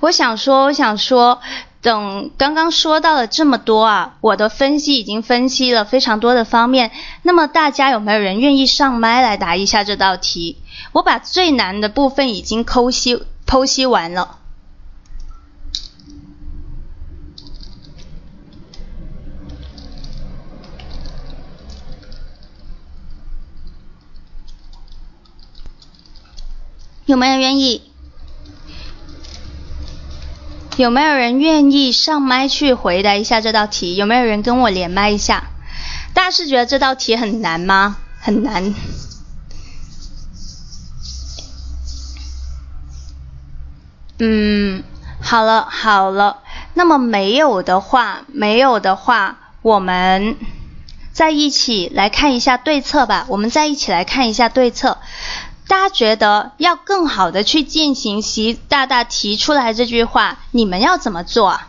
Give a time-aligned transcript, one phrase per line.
[0.00, 1.40] 我想说，我想说，
[1.80, 6.90] 等刚刚说到了这么多啊，我的分析已经分析了非常多的方面。
[7.22, 10.58] 那么大家有没有人愿意上麦来答一下这道题？
[10.92, 14.38] 我把最难的部分已经剖析剖析完了。
[27.06, 27.82] 有没有愿意？
[30.76, 33.96] 有没有人愿意上麦去回答一下这道题？
[33.96, 35.44] 有没有人跟我连麦一下？
[36.12, 37.96] 大家是觉得这道题很难吗？
[38.20, 38.74] 很难。
[44.18, 44.82] 嗯，
[45.20, 46.38] 好了好了，
[46.74, 50.36] 那么没有的话，没有的话，我们
[51.12, 53.24] 再一起来看一下对策吧。
[53.28, 54.98] 我们再一起来看一下对策。
[55.68, 61.68] 大家觉得要更好的去践行习大大提出来这句话，你们要怎么做啊？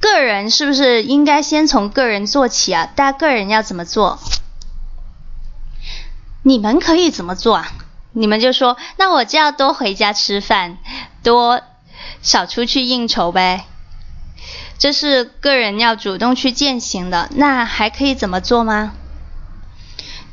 [0.00, 2.88] 个人是不是应该先从个人做起啊？
[2.94, 4.18] 大家个人要怎么做？
[6.44, 7.72] 你们可以怎么做啊？
[8.12, 10.78] 你们就说，那我就要多回家吃饭，
[11.22, 11.62] 多
[12.20, 13.64] 少出去应酬呗。
[14.76, 17.28] 这是个人要主动去践行的。
[17.32, 18.92] 那还可以怎么做吗？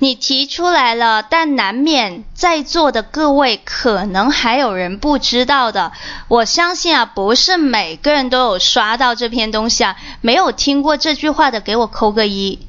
[0.02, 5.92] 你提出来了，但难免在座的各位可能还有人不知道的。
[6.30, 12.69] 我相信啊，不是每个人都有刷到这篇东西啊，没有听过这句话的，给我扣个一。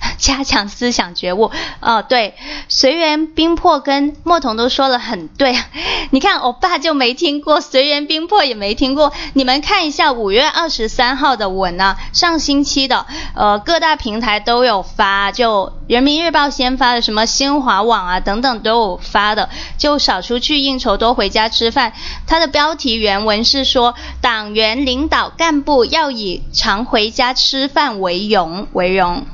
[0.18, 2.34] 加强思想觉悟，哦，对，
[2.68, 5.56] 随缘冰魄跟莫童都说了很对。
[6.10, 9.12] 你看，我爸就没听过，随缘冰魄也没听过。
[9.34, 21.92] 你们看一下五月二十三号的文啊，上星期的，呃，各大平台都有发，就人民日报先发的，什么新华网啊等等都有发的，就少出去应酬，多回家吃饭。
[22.26, 29.26] 它的标题原文是说，党员领导干部要以常回家吃饭为荣为荣。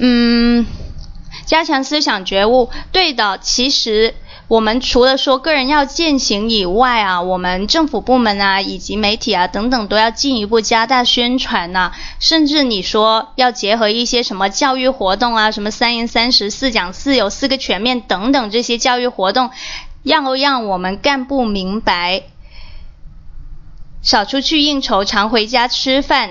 [0.00, 0.66] 嗯，
[1.46, 3.38] 加强思想觉悟，对的。
[3.38, 4.14] 其实
[4.48, 11.92] 我们除了说个人要践行以外啊，我们政府部门啊，以及媒体啊等等，都要进一步加大宣传呐。
[12.18, 19.50] 甚至你说要结合一些什么教育活动啊，什么三严三十四讲四有四个全面等等这些教育活动，
[20.02, 22.22] 要让我们干部明白，
[24.02, 26.30] 少出去应酬，常回家吃饭。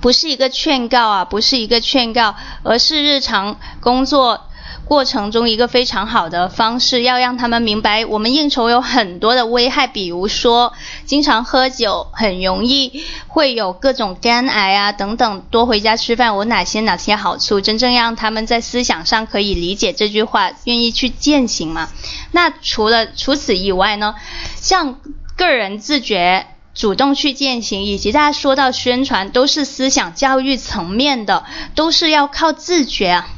[0.00, 4.44] 不是一个劝告啊，不是一个劝告，而是日常工作
[4.84, 10.72] 过程中一个非常好的方式，要让他们明白，我们应酬有很多的危害，比如说
[11.04, 21.88] 经常喝酒很容易会有各种肝癌啊等等，多回家吃饭有哪些哪些好处，真正让他们在思想上可以理解这句话，愿意去践行嘛？
[22.32, 24.14] 那除了除此以外呢，
[24.56, 25.00] 像
[25.36, 26.46] 个人自觉。
[26.78, 31.44] 主动去践行，以及大家说到宣传，都是思想教育层面的，
[31.74, 33.28] 都是要靠自觉啊，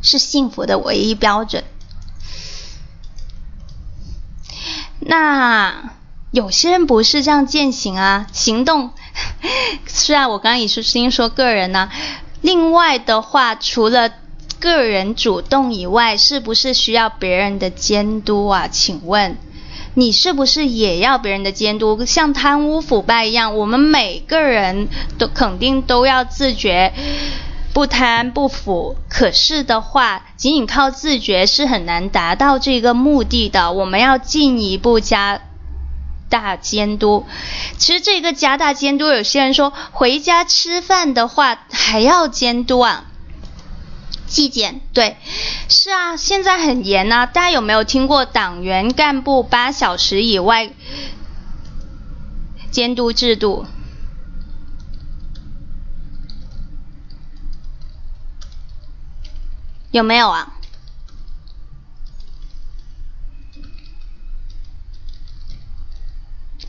[0.00, 1.62] 是幸福的唯一标准。
[5.00, 5.92] 那
[6.30, 8.92] 有些人不是这样践行啊，行动
[9.86, 11.90] 是啊， 我刚刚也是先说个人呢。
[12.40, 14.10] 另外的话，除了
[14.58, 18.66] 个人主动以外，是不是需要别人的监督啊？
[18.66, 19.36] 请问？
[19.94, 22.04] 你是不是也要别人的监督？
[22.06, 26.92] 像贪污腐败一样，我们每个人都肯定都要自觉
[27.72, 28.96] 不贪不腐。
[29.08, 33.72] 可是的话，仅仅靠自觉是很难达到这个目的的。
[33.72, 35.40] 我们要进一步加
[36.28, 37.26] 大监督。
[37.76, 43.06] 其实这个加大监督，有些人说回家吃饭的话还要监督啊。
[44.30, 45.16] 纪检对，
[45.68, 47.26] 是啊，现在很严呐。
[47.26, 50.70] 大家有没有听过党员干部八小时以外
[52.70, 53.66] 监督制度？
[59.90, 60.54] 有没有啊？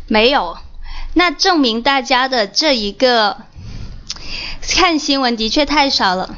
[0.07, 0.57] 没有，
[1.13, 3.37] 那证明大家的这一个
[4.61, 6.35] 看新闻的确太少了。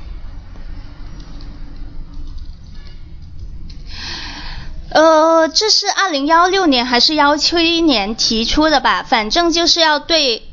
[4.93, 9.01] 呃，这是二零幺六年还是幺七年提出的吧？
[9.01, 10.43] 反正就是要对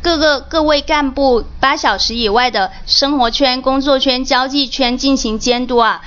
[0.00, 6.00] 各个各位干部八小时以外的生活圈、工作圈、交际圈进行监督啊，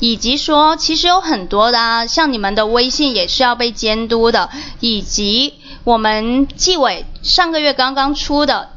[0.00, 4.50] 以及说其实有很多的啊，像你们的微信也是要被监督的，
[4.80, 8.70] 以及我们纪委上个月刚刚出的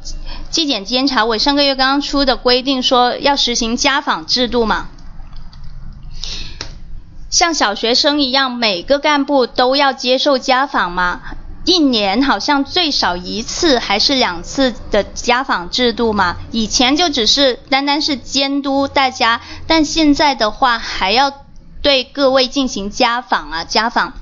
[0.52, 4.90] 纪检监察委上个月刚刚出的规定说要实行家访制度嘛。
[7.32, 11.22] 像小学生一样，每个干部都要接受家访吗？
[11.64, 16.36] 一年好像最少一次还是两次的家访制度嘛？
[16.52, 21.32] 以前就只是单单是监督大家，但现在的话还要
[21.82, 24.14] 对各位进行家访啊，家访。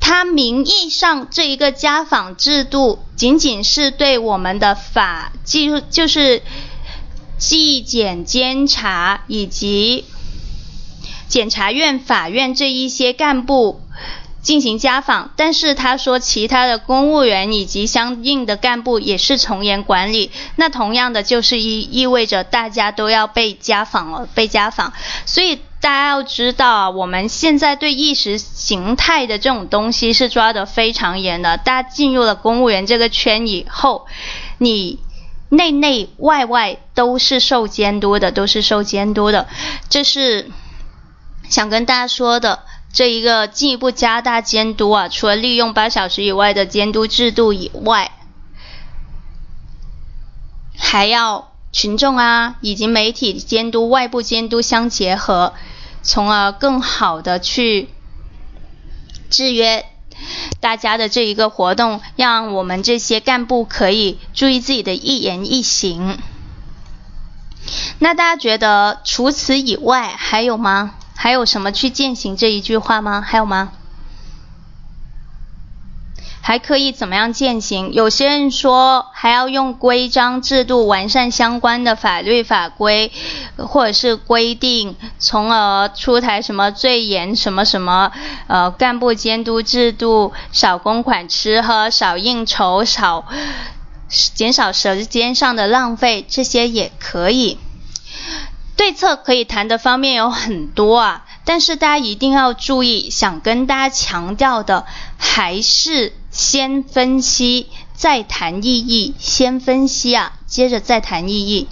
[0.00, 6.42] 他名义上这一个家访制度，仅仅是对我们的法纪，就是
[7.38, 10.04] 纪检监察以及。
[11.28, 13.82] 检察院、法院这一些干部
[14.40, 20.30] 进行家访，但是他说其他的公务员以及相应的干部也是从严管理。
[20.56, 24.94] 那同样的就是意意味着大家都要被家访了，被家访。
[25.26, 31.58] 所以大家要知道啊，我们现在对意识形态的这种东西是抓得非常严的。
[31.58, 34.06] 大家进入了公务员这个圈以后，
[34.56, 34.98] 你
[35.48, 39.48] 内内外外都是受监督的，都是受监督的，
[39.88, 40.50] 这是。
[41.48, 48.10] 想跟大家说的这一个进一步加大监督啊，除了利用八小时以外的监督制度以外，
[50.76, 55.54] 还要群众啊以及媒体监督、外部监督相结合，
[56.02, 57.88] 从而更好的去
[59.30, 59.86] 制约
[60.60, 66.18] 大家的这一个活动，让我们这些干部可以注意自己的一言一行。
[67.98, 70.94] 那大家觉得除此以外还有吗？
[71.14, 73.20] 还有什么去践行这一句话吗？
[73.20, 73.72] 还有吗？
[76.48, 77.92] 还可以怎么样践行？
[77.92, 83.12] 有些人说还要用规章制度完善相关的法律法规，
[83.58, 88.10] 或者是规定，从而出台什么最严什么什么
[88.46, 93.26] 呃干部监督制度，少公款吃喝，少应酬，少
[94.08, 97.58] 减少时间上的浪费，这些也可以。
[98.74, 104.86] 对策可以谈的方面有很多啊，但是大家一定要注意，想跟大家强调的
[105.18, 111.66] 还是先分析再谈意义，先分析啊，接着再谈意义。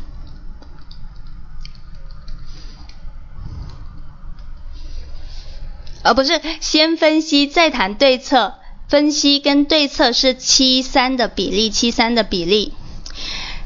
[6.03, 8.55] 而不是先分析再谈对策，
[8.89, 12.73] 分析跟对策是七三的比例，七三的比例。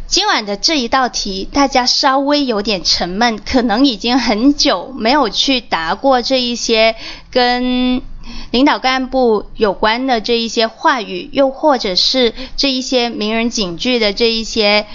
[0.07, 6.95] 今晚的这一道题，大家稍微有点沉闷，可能已经很久没有去答过这一些
[7.31, 8.03] 跟
[8.51, 14.87] 领导干部有关的这一些话语，又或者是这一些名人警句的这一些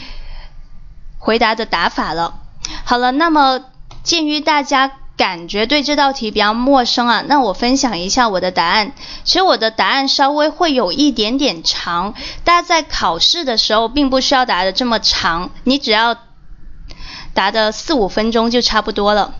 [1.17, 2.39] 回答的答法了。
[2.83, 3.61] 好了，那么
[4.03, 4.91] 鉴于大家。
[5.17, 8.91] 感觉对这道题比较陌生啊，那我分享一下我的答案。
[9.23, 16.17] 其实我的答案稍微会有一点点长，大家在考试的时候并不需要答的这么长，你只要
[17.33, 19.35] 答的四五分钟就差不多了。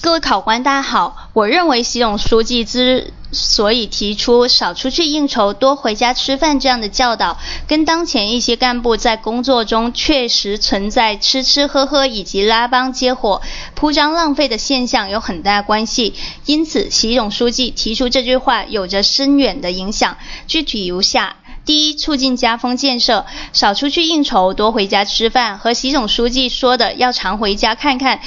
[0.00, 1.30] 各位考官，大家好。
[1.32, 13.40] 我认为习总书记之所以提出少出去应酬、多回家吃饭这样的教导，跟当前一些干部在工作中确实存在吃吃喝喝以及拉帮结伙、
[13.74, 16.14] 铺张浪费的现象有很大关系。
[16.44, 20.18] 因此，习总书记提出这句话有着深远的影响。
[20.46, 28.20] 具体如下：第一，促进家风建设，少出去应酬、多回家吃饭，和习总书记说的要常回家看看。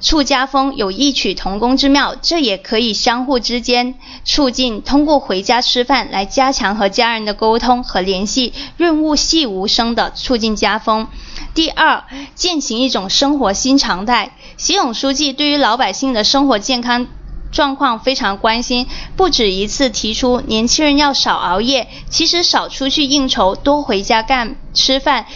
[0.00, 11.06] 促家风有异曲同工之妙，这也可以相互之间促进，通过回家吃饭来加强和家人的沟通和联系，润物细无声的促进家风。
[11.52, 12.04] 第二，
[12.34, 14.32] 践行一种生活新常态。
[14.56, 17.06] 习总书记对于老百姓的生活健康
[17.52, 25.26] 状况非常关心，不止一次提出年轻人要少熬夜，其实少出去应酬，多回家干吃饭。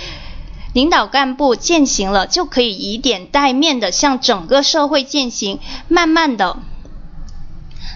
[0.74, 6.58] 领导干部践行了，就可以以点带面的向整个社会践行，慢慢的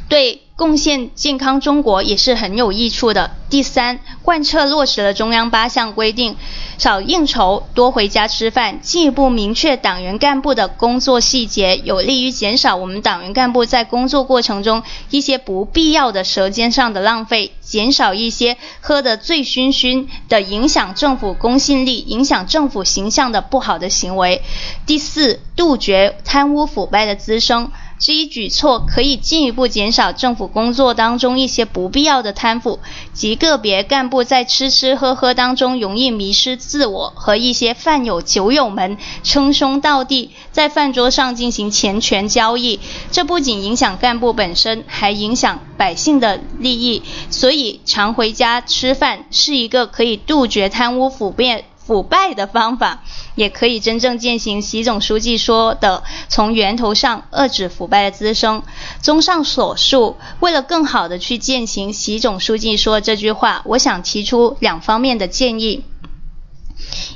[0.09, 3.31] 对贡献健康中国也是很有益处的。
[3.49, 6.37] 第三，贯彻落实了中央八项规定，
[6.79, 24.43] 少应酬，多回家吃饭，进一步明确党员干部的工作细节，有利于减少我们党员干部在工作过程中一些不必要的舌尖上的浪费，减少一些喝得醉醺醺的影响政府公信力、影响政府形象的不好的行为。
[24.87, 27.71] 第四，杜绝贪污腐败的滋生。
[27.99, 32.79] 这一举措可以进一步减少政府工作当中一些不必要的贪腐
[33.13, 47.03] 及个别干部在吃吃喝喝当中容易迷失自我和一些饭友酒友们称兄道弟在饭桌上进行钱权交易，这不仅影响干部本身，还影响百姓的利益。
[47.31, 51.65] 所以常回家吃饭是一个可以杜绝贪污腐败。
[51.89, 53.03] 腐败的方法，
[53.35, 58.63] 也可以真正践行习总书记说的从源头上遏制腐败的滋生。
[59.01, 65.83] 综上所述，为了更好的去践行习总书记说这句话，我想提出两方面的建议。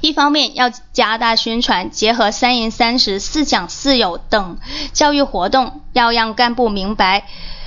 [0.00, 4.57] 一方面要加大宣传，结合三严三实、四讲四有等
[4.95, 7.26] 教育活动，要让干部明白，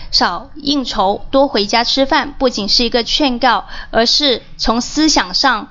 [0.09, 5.69] 少应酬，多回家吃饭，不仅是一个劝告，而是从思想上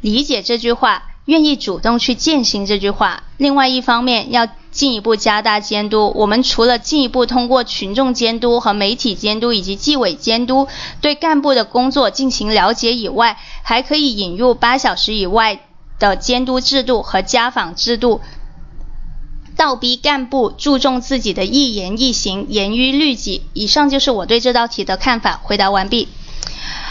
[0.00, 3.24] 理解这句话，愿意主动去践行这句话。
[3.36, 10.68] 另外一方面要进一步加大监督，我们除了进一步通过群众监督和媒体监督以及纪委监督
[11.00, 15.60] 对干部的工作进行了解以外，还可以引入八小时以外。
[15.98, 18.20] 的监督制度和家访制度，
[19.56, 23.42] 倒逼干部注重自己的一言一行，严于律己。
[23.52, 25.40] 以上就是我对这道题的看法。
[25.42, 26.06] 回答完毕。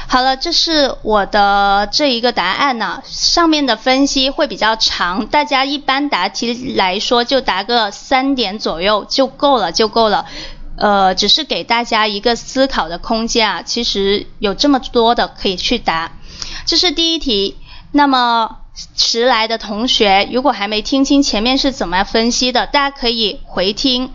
[0.10, 3.04] 好了，这是我的这一个答案呢。
[3.06, 10.26] 上面的分析会比较长，大家一般答题来说就答个三点左右就够了，就够了。
[10.78, 13.62] 呃，只是给大家一个思考的空间啊。
[13.64, 16.14] 其实有这么多的可以去答。
[16.66, 17.58] 这是第一题。
[17.92, 18.58] 那么。
[18.96, 24.12] 迟来的同学，如果还没听清前面是怎么分析的，大家可以回听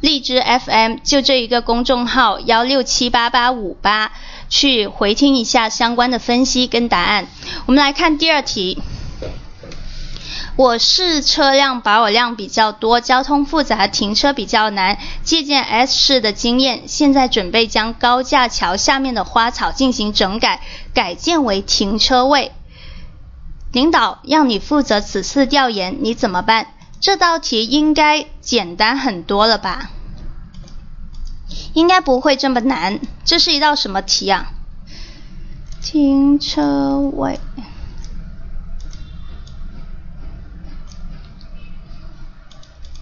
[0.00, 4.10] 荔枝 FM 就这一个公众号幺六七八八五八
[4.48, 7.26] 去回听一下相关的分析跟答案。
[7.66, 8.82] 我们来看第二题，
[10.56, 14.98] 我市车辆保有量比较多，交通复杂，停车比较难。
[15.22, 20.62] 借鉴 S 市的经验，现在准备将高架桥下面的花草进行整改，
[20.94, 22.52] 改建为停车位。
[23.72, 26.68] 领导让你负责此次调研，你怎么办？
[26.98, 29.90] 这道题应该简单很多了吧？
[31.74, 33.00] 应该不会这么难。
[33.24, 34.52] 这是一道什么题啊？
[35.82, 37.38] 停车位。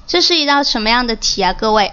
[0.07, 1.93] 这是一道什么样的题啊，各位？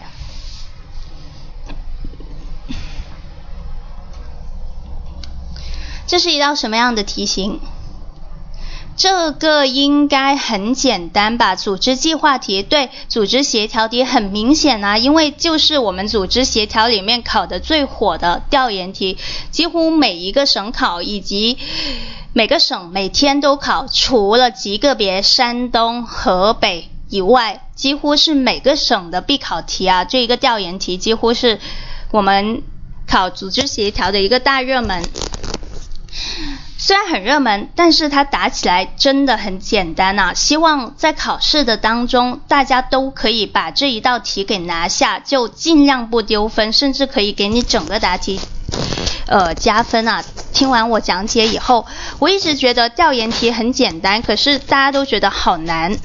[6.06, 7.62] 这是一道什么样的题型？
[9.02, 11.56] 这个应该很简单吧？
[11.56, 19.18] 组织计划题对，组织协调题很明显啊，因为就是我们组织协调里面考的最火的调研题，
[19.50, 21.58] 几乎每一个省考以及
[22.34, 30.06] 每个省每天都考，除了极个别山东、河北以外，几乎是每个省的必考题啊。
[30.06, 31.60] 这一个调研题几乎是
[32.12, 32.62] 我们
[33.08, 35.04] 考组织协调的一个大热门。
[36.84, 40.34] 虽然很热门，但是它答起来真的很简单呐。
[40.34, 48.40] 希望在考试的当中，大家都可以把这一道题给拿下，就尽量不丢分，甚至可以给你整个答题，
[49.28, 50.24] 呃加分啊。
[50.54, 51.86] 听完我讲解以后，
[52.18, 55.96] 我一直觉得调研题很简单，可是大家都觉得好难，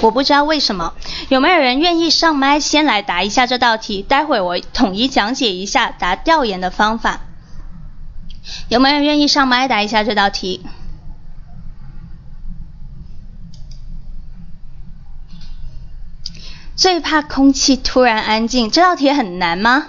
[0.00, 0.94] 我不知道为什么。
[1.28, 4.02] 有没有人愿意上麦先来答一下这道题？
[4.02, 7.20] 待会我统一讲解一下答调研的方法。
[8.68, 10.64] 有没有人愿意上麦答一下这道题？
[16.74, 19.88] 最怕空气突然安静，这道题很难吗？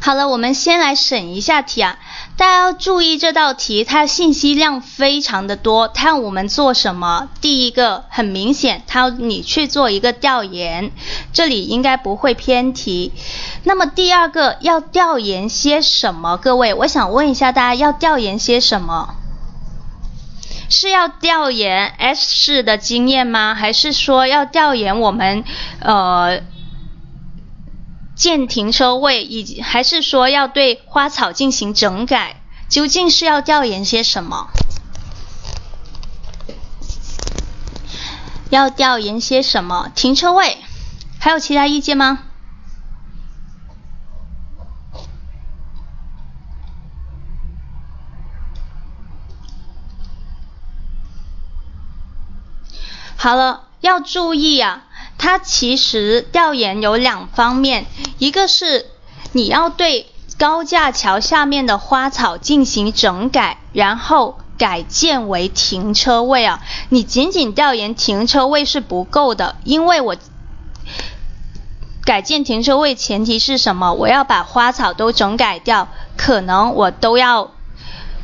[0.00, 1.98] 好了，我们先来审一下题啊。
[2.40, 5.88] 大家要注意这道题，它信息量非常的多。
[5.88, 7.28] 它让我们做什么？
[7.42, 10.90] 第一个很明显，它要你去做一个调研，
[11.34, 13.12] 这里应该不会偏题。
[13.64, 16.38] 那么第二个要调研些什么？
[16.38, 19.16] 各位，我想问一下大家，要调研些什么？
[20.70, 23.54] 是要调研 S 市的经验吗？
[23.54, 25.44] 还是说要调研我们
[25.80, 26.40] 呃？
[28.20, 32.42] 建停车位，以及还是说要对花草进行整改？
[32.68, 34.50] 究竟是要调研些什么？
[38.50, 39.90] 要调研些什么？
[39.94, 40.58] 停车位？
[41.18, 42.18] 还有其他意见吗？
[53.16, 54.84] 好了，要注意啊。
[55.22, 57.84] 它其实调研有两方面，
[58.16, 58.86] 一个是
[59.32, 60.06] 你要对
[60.38, 66.62] 高架桥下面的花草进行整改，然后改建为停车位啊。
[66.88, 70.16] 你仅仅调研停车位是不够的，因为我
[72.02, 73.92] 改建停车位前提是什么？
[73.92, 77.50] 我要把花草都整改掉，可能我都要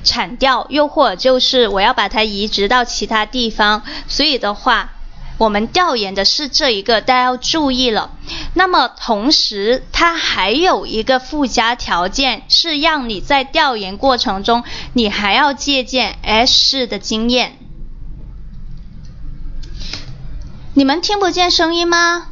[0.02, 4.94] 铲掉，又或者就是我要把它移植到其他地方，所以的话。
[5.38, 8.10] 我们调研的是这一个，大家要注意了。
[8.54, 14.64] 那么同时，它还有一个附加条件，是让你在调研过程中，
[14.94, 17.58] 你还要借鉴 S 市的经验。
[20.72, 22.28] 你们听不见声音吗？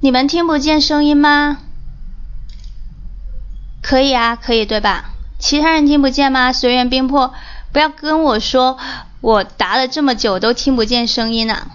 [0.00, 1.58] 你们听不见声音吗？
[3.82, 5.12] 可以啊，可以对吧？
[5.38, 6.52] 其他人听不见吗？
[6.52, 7.32] 随缘冰魄，
[7.72, 8.76] 不要跟我说。
[9.20, 11.70] 我答了这么久都听不见声音呢，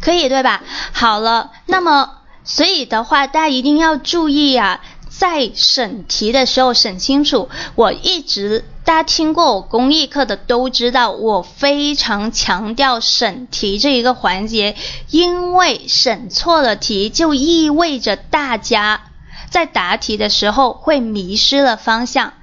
[0.00, 0.62] 可以对吧？
[0.92, 7.50] 好了，那么所以的话，大家一定要注意啊，在审题的时候审清楚。
[7.74, 14.76] 我一直大家听过我公益课的都知道，我非常强调审题这一个环节，
[15.10, 19.02] 因为审错了题就意味着大家。
[19.50, 22.34] 在答题的时候会迷失了方向，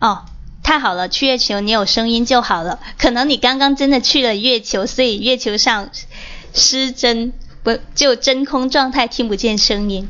[0.00, 0.24] 哦，
[0.62, 2.78] 太好了，去月球你有声音就好了。
[2.98, 5.90] 可能你刚刚真的去了月球，所以月球上
[6.52, 7.32] 失真
[7.62, 10.08] 不就真空状态，听不见声音。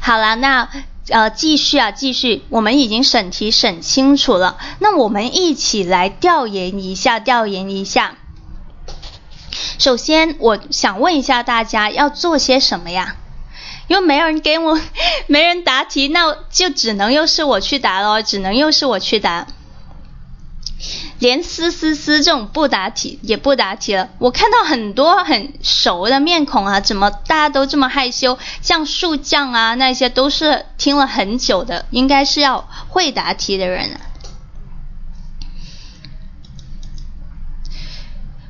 [0.00, 0.68] 好了，那
[1.08, 8.16] 呃继续啊，继续，我们已经审题审清楚了，那我们一起来调研一下，调研一下。
[9.78, 13.16] 首先，我想问一下大家要做些什么呀？
[13.88, 14.80] 因为没人给我，
[15.26, 19.46] 没人答题，那就只能又是我去答喽，只能又是我去答。
[21.20, 28.36] 连思思思这种不答题也不答题了，我看到很多很熟的面孔啊，怎么大家都这么害羞？
[28.60, 33.98] 像树匠啊那些都是听了很久的，应该是要会答题的人。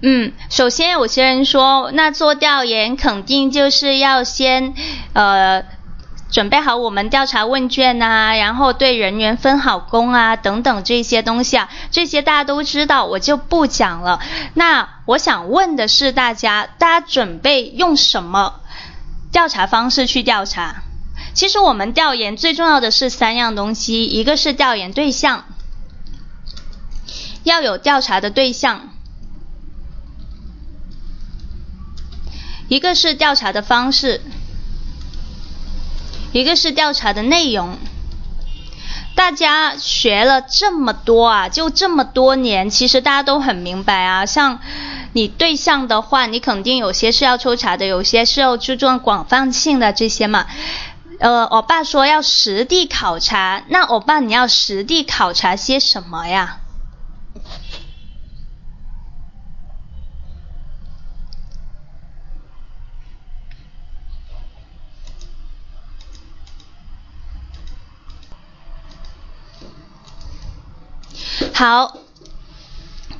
[0.06, 4.74] 嗯，首先有些人说，那做调研肯定就是要先，
[5.14, 5.64] 呃，
[6.30, 14.20] 准备好我们调查问卷呐，然后对人员分好工啊，等等这些东西啊，这些大家都知道，我就不讲了。
[14.52, 18.60] 那我想问的是，大家，大家准备用什么
[19.32, 20.82] 调查方式去调查？
[21.32, 25.46] 其实我们调研最重要的是三样东西，一个是调研对象，
[27.42, 28.90] 要有调查的对象。
[32.68, 34.20] 一个是调查的方式，
[36.32, 37.78] 一个是调查的内容。
[39.14, 44.26] 大家学了这么多啊，就这么多年，其实大家都很明白啊。
[44.26, 44.58] 像
[45.12, 50.46] 你对象的话，你肯定有些是要抽查的，有些是要注重广泛性的这些嘛。
[51.20, 56.62] 呃，我爸说要实地考察，那我爸你要实地考察些什么呀？
[71.64, 71.96] 好，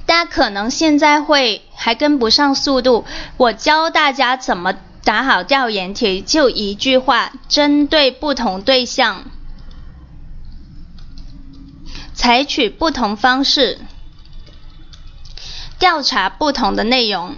[0.04, 3.06] 大家可能现在会还跟不上速度，
[3.38, 9.24] 我教大家怎么打好调研题，就一句话：针对不同对象，
[12.12, 13.78] 采取不同方式，
[15.78, 17.36] 调查不同的内容。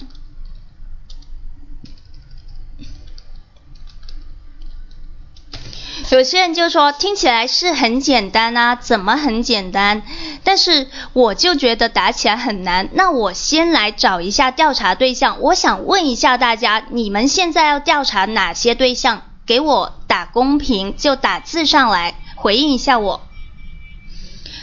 [6.11, 10.03] 有些人就说听起来是很简单啊，怎么很简单？
[10.45, 12.89] 但是我就觉得打起来很难。
[12.93, 15.41] 那我先来找一下调查对象。
[15.41, 19.23] 我想问一下大家，你们现在要调查哪些对象？
[19.45, 23.23] 给我打公屏，就打字上来回应一下我。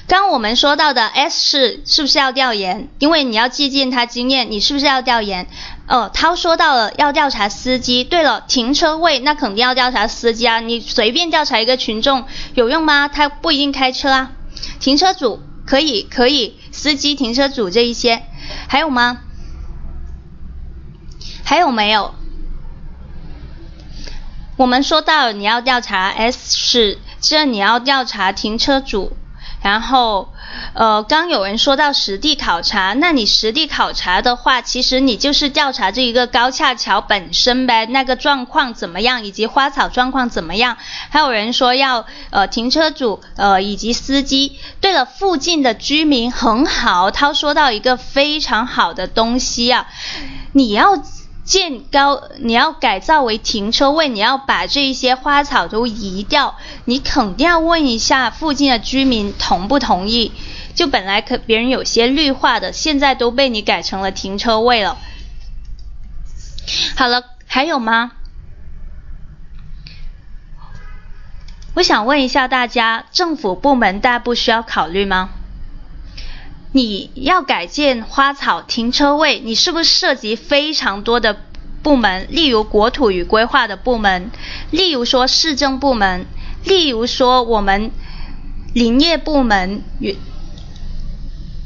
[0.08, 2.90] 刚我们说到的 S 是是不是要调研？
[3.00, 5.48] 因为你要借鉴他经验，你是不是要调研？
[5.88, 8.04] 哦，他说到了要调查司机。
[8.04, 10.60] 对了，停车位那肯定要调查司机啊。
[10.60, 13.08] 你随便调查一个群众有用吗？
[13.08, 14.32] 他不一定开车啊。
[14.80, 18.24] 停车主可以可以，司机、停车主这一些
[18.68, 19.20] 还有吗？
[21.44, 22.16] 还有没有？
[24.56, 29.18] 我们说到你要调查 S 是，这你要调查停车主。
[29.64, 30.34] 然后，
[30.74, 40.78] 呃，刚有人说到实地考察，那你实地考察的话，其实你就是调查这一个高架桥本身呗，那个状况怎么样，以及花草状况怎么样。
[41.10, 44.60] 还有人说要呃停车主呃以及司机。
[44.82, 49.88] 对了，附近的居民很好，他说到一个非常好的东西啊，
[50.52, 51.02] 你要。
[51.44, 60.32] 建高，你要改造为停车位，你要把这一些花草都移掉，你肯定要问一下附近的居民同不同意。
[60.74, 64.98] 就本来可别人有些绿化的，现在都被你改成了停车位了。
[66.96, 68.14] 好了，还有吗？
[71.76, 75.30] 我想问一下大家，政府部门大家不需要考虑吗？
[76.76, 81.38] 你要改建花草停车位，你是不是涉及非常多的
[81.84, 82.28] 部门？
[82.32, 84.32] 例如国土与规划的部门，
[84.72, 86.26] 例如说市政部门，
[86.66, 87.92] 例如说我们
[88.74, 90.18] 林业部门与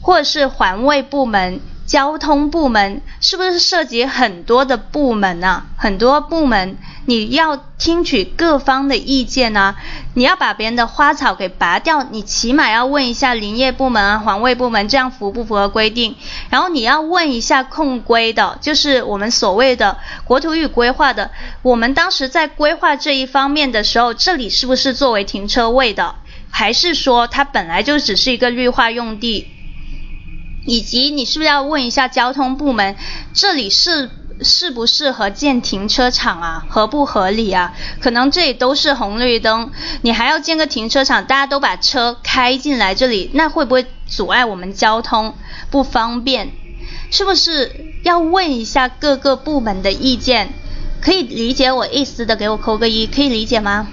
[0.02, 1.62] 或者是环卫部门。
[1.88, 5.68] 交通部门是不是涉及很多的部门啊？
[5.78, 9.78] 很多部门你要听取各方的意见啊。
[10.14, 16.16] 你要把别人的花草给拔掉，你起码要问一下林业部门啊、环卫部门，这样符不符合规定？
[16.50, 21.32] 然后你要问一下控规的，就是我们所谓的国土与规划的。
[21.62, 26.16] 我们当时在规划这一方面的时候，这里是不是作为停车位的？
[26.50, 29.48] 还是说它本来就只是一个绿化用地？
[30.68, 32.96] 以及你是不是要问一下交通部门，
[33.34, 34.10] 这里是
[34.42, 36.66] 适不适合建停车场啊？
[36.70, 37.74] 合不合理啊？
[38.02, 45.34] 可能这里都是红绿灯，你还要建个停车场，大家都把车开进来这里，那会不会阻碍我们交通
[45.72, 46.52] 不方便？
[47.12, 50.50] 是不是要问一下各个部门的意见？
[51.00, 53.88] 可以理解我意思的，给我扣个一，可以理解吗？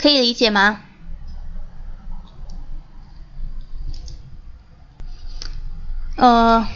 [0.00, 0.80] 可以理解吗？
[6.16, 6.66] 呃，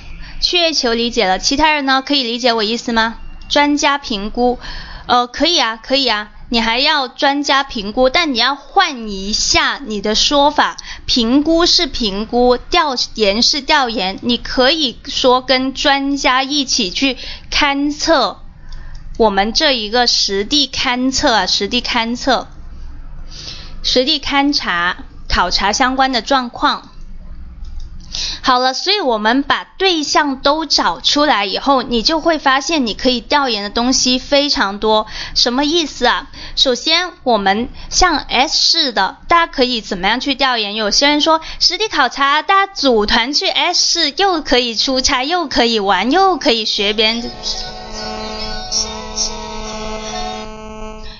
[0.42, 2.02] 去月球理解了，其他人呢？
[2.02, 3.16] 可以理解我意思吗？
[3.48, 4.58] 专家评估，
[5.06, 17.16] 呃，可以啊，可以啊，你还要专家评估，但你要换一下你的说法，评估是评估，调研是调研，你可以说跟专家一起去
[17.50, 18.42] 勘测，
[19.16, 22.48] 我们这一个实地勘测啊，实地勘测。
[23.84, 24.96] 实地勘察、
[25.28, 26.90] 考察相关的状况。
[28.42, 35.06] 好了，所以我们把对象都找出来以后，你就会发现你可以调研的东西非常多。
[35.34, 36.28] 什么意思啊？
[36.54, 40.74] 首先，我们像 S 市的，大家可以怎么样去调研？
[40.74, 47.30] 有些人说实地考察，大家组团去 S 市，又可以出差，又可以玩，又可以学别人。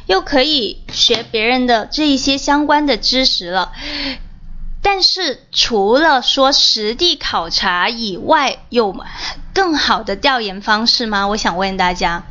[0.07, 3.73] 又可以学别人的这一些相关的知识了，
[4.83, 8.95] 但是除了说实地考察以外，有
[9.55, 11.27] 更好的调研方式吗？
[11.29, 12.25] 我想问大家，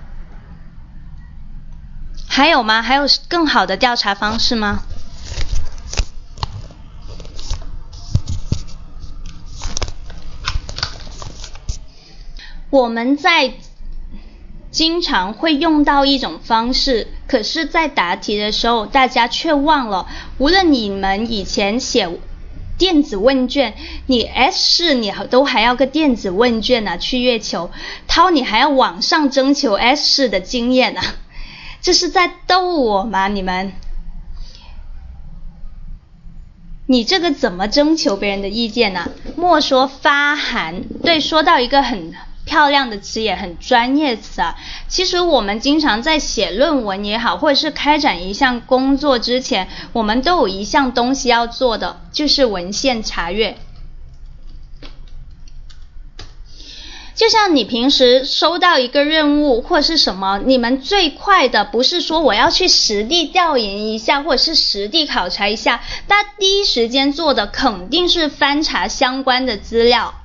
[2.28, 2.84] 还有吗？
[2.84, 4.84] 还有更好的调查方式吗？
[12.70, 13.56] 我们在。
[14.74, 20.08] 经常会用到一种方式，可是，在答题的时候，大家却忘了。
[20.40, 22.10] 无论你们以前写
[22.76, 23.76] 电子问卷，
[24.08, 27.70] 你 S 市你都还要个电子问卷呢，去月球，
[28.08, 31.02] 涛你还要网上征求 S 市的经验呢，
[31.80, 33.28] 这是在逗我吗？
[33.28, 33.74] 你们，
[36.88, 39.12] 你这个怎么征求别人的意见呢？
[39.36, 42.12] 莫说发函，对，说到一个很。
[42.46, 44.56] 漂亮的词也很专业词啊。
[44.88, 53.58] 其实我们经常在写论文也好，或者是开展一项工作之前，我们都有一项东西要做的，就是文献查阅。
[57.16, 70.23] 就像你平时收到一个任务或者是什么，你们最快的不是说我要去实地调研一下，或者是实地考察一下，大家第一时间做的肯定是翻查相关的资料。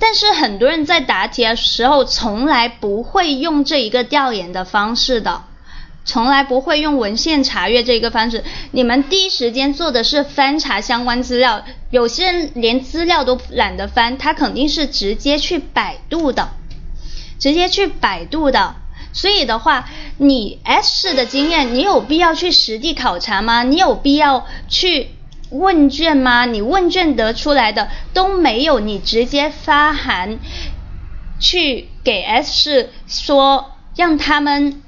[0.00, 5.42] 但是很多人在答题的时候，从来不会用这一个调研的方式的，
[6.04, 8.44] 从来不会用文献查阅这一个方式。
[8.70, 16.50] 你们第一时间做的是翻查相关资料，有些人连资料都懒得翻，他肯定是直接去百度的，
[17.38, 18.76] 直接去百度的。
[19.12, 23.64] 所以的话，你 S 市的经验，你有必要去实地考察吗？
[23.64, 25.10] 你有必要去？
[25.50, 26.44] 问卷吗？
[26.44, 30.38] 你问卷得出来的都没有，你直接发函
[31.40, 34.82] 去给 S 市说，让他们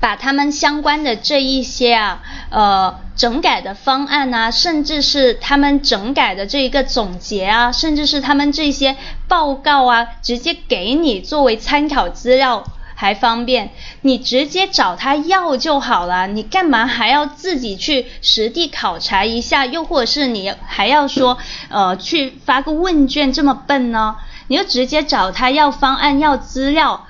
[0.00, 8.96] 把他们相关的这一些啊，呃，整改的方案啊，甚至是他们整改的这一个总结啊，甚至是他们这些
[9.28, 12.64] 报告啊，直接给你作为参考资料。
[12.94, 13.70] 还方便，
[14.02, 19.66] 你直接找他要就好了，你干嘛还要自己去实地考察一下？
[19.66, 24.16] 又或者是你还要说，呃，去发个问卷这么笨呢？
[24.48, 27.06] 你就直接找他要方案、要资料，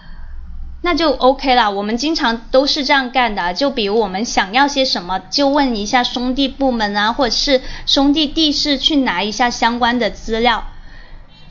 [0.83, 1.70] 那就 OK 了。
[1.70, 10.64] 我们经常都是这样干的，就比如我们想要些什么，就问一下兄弟部门啊，或者是兄弟地市去拿一下相关的资料。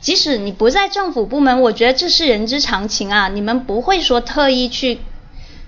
[0.04, 3.28] 即使你不在政府部门，我觉得这是人之常情啊。
[3.28, 4.98] 你们不会说特意去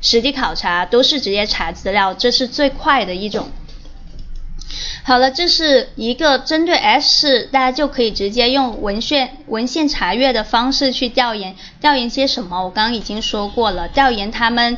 [0.03, 3.49] 实地考察，都是直接查资料，这是最快的一种。
[5.05, 12.63] 好了，这是一个针对 S 市，大家就可以直接用文献文献查阅的方式去调研，调研些什么？
[12.63, 14.77] 我刚刚已经说过了，调研他们。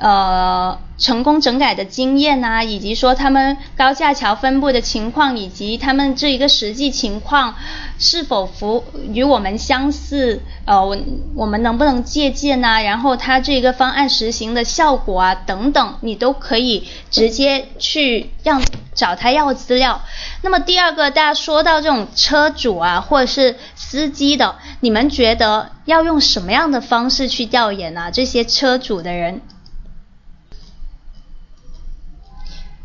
[0.00, 7.54] 呃，成功整改的经验啊，以及说他们高架桥分布的情况，以及他们这一个实际情况
[7.98, 8.82] 是否符
[9.12, 10.96] 与我们相似，呃，我
[11.36, 12.82] 我们能不能借鉴呢？
[12.82, 18.62] 然后他这一个方案实行的效果啊等等，你都可以直接去让
[18.94, 20.00] 找他要资料。
[20.40, 28.10] 那么第二个，大家说到这种车主啊，或者是司机的，你们觉得要用什么样的方式去调研呢？
[28.10, 29.42] 这些车主的人？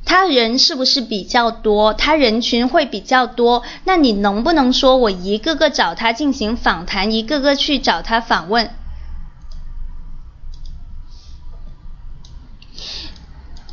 [0.06, 1.94] 他人是不是比较多？
[1.94, 8.70] 他人群会比较多，那你能不能说我一个个找他进行访谈，一个个去找他访问？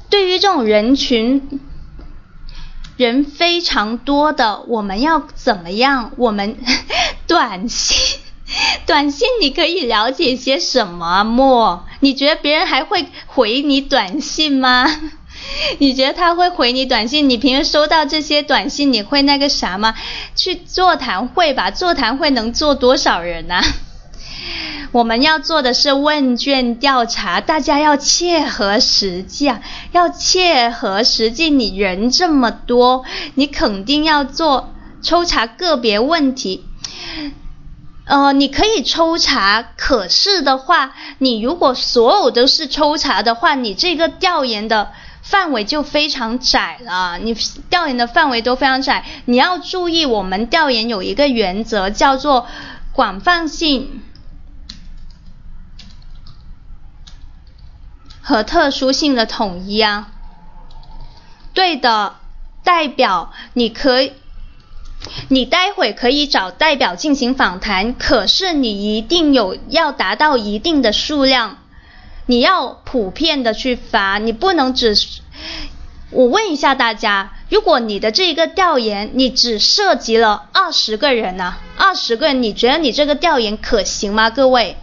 [0.08, 1.60] 对于这种人群
[2.96, 6.12] 人非常多的，我们要怎么样？
[6.16, 6.56] 我们
[7.26, 8.20] 短信，
[8.86, 11.24] 短信你可以了解些什么？
[11.24, 14.86] 莫，你觉得别人还会回你短信吗？
[15.78, 17.28] 你觉得他会回你短信？
[17.28, 19.94] 你平时收到这些短信，你会那个啥吗？
[20.34, 23.60] 去座谈会吧，座谈会能坐多少人呢？
[24.92, 31.48] 我们要做的是问卷调查，大家要切合实际啊，要切合实际。
[31.48, 36.64] 你人这么多，你肯定要做抽查个别问题。
[38.04, 44.90] 呃，你可以抽查，可是的话，你如果所有都是抽查的话，你这个调研的。
[45.32, 47.32] 范围就非常窄了，你
[47.70, 49.06] 调研的范围都非常窄。
[49.24, 52.46] 你要注意，我们调研有一个原则，叫做
[52.92, 54.02] 广泛性
[58.20, 60.12] 和特殊性的统一啊。
[61.54, 62.16] 对的，
[62.62, 64.12] 代表你可以，
[65.28, 71.56] 你待会可以找代表进行访谈，可是你一定有要达到一定的数量。
[72.26, 74.94] 你要普遍的去发，你不能只。
[76.10, 81.54] 我问一下大家，如果你的这一个调研你只涉及了二十个人呢？
[81.76, 84.28] 二十个人，你觉得你这个调研可行吗？
[84.28, 84.76] 各位，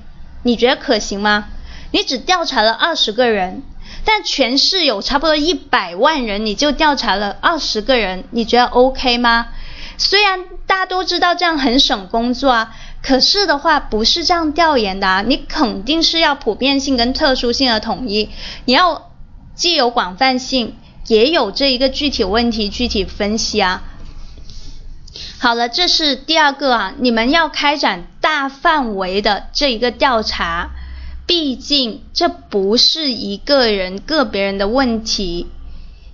[0.43, 1.45] 你觉得可行吗？
[1.91, 3.61] 你只调查了二十个人，
[4.05, 9.47] 但全市有差不多一百万人，你就调查了二十个人，你觉得 OK 吗？
[9.97, 12.75] 虽然大家都知道这样很省工作啊。
[13.01, 15.23] 可是的话，不是这样调研的啊！
[15.25, 18.29] 你肯定是要普遍性跟特殊性的统一，
[18.65, 19.08] 你要
[19.59, 20.75] 既有广泛性，
[21.07, 23.83] 也有这一个具体问题具体分析啊。
[25.37, 30.69] 好了，这是第二个啊，你们要开展大范围的这一个调查，
[31.27, 35.47] 毕竟这不是一个人个别人的问题。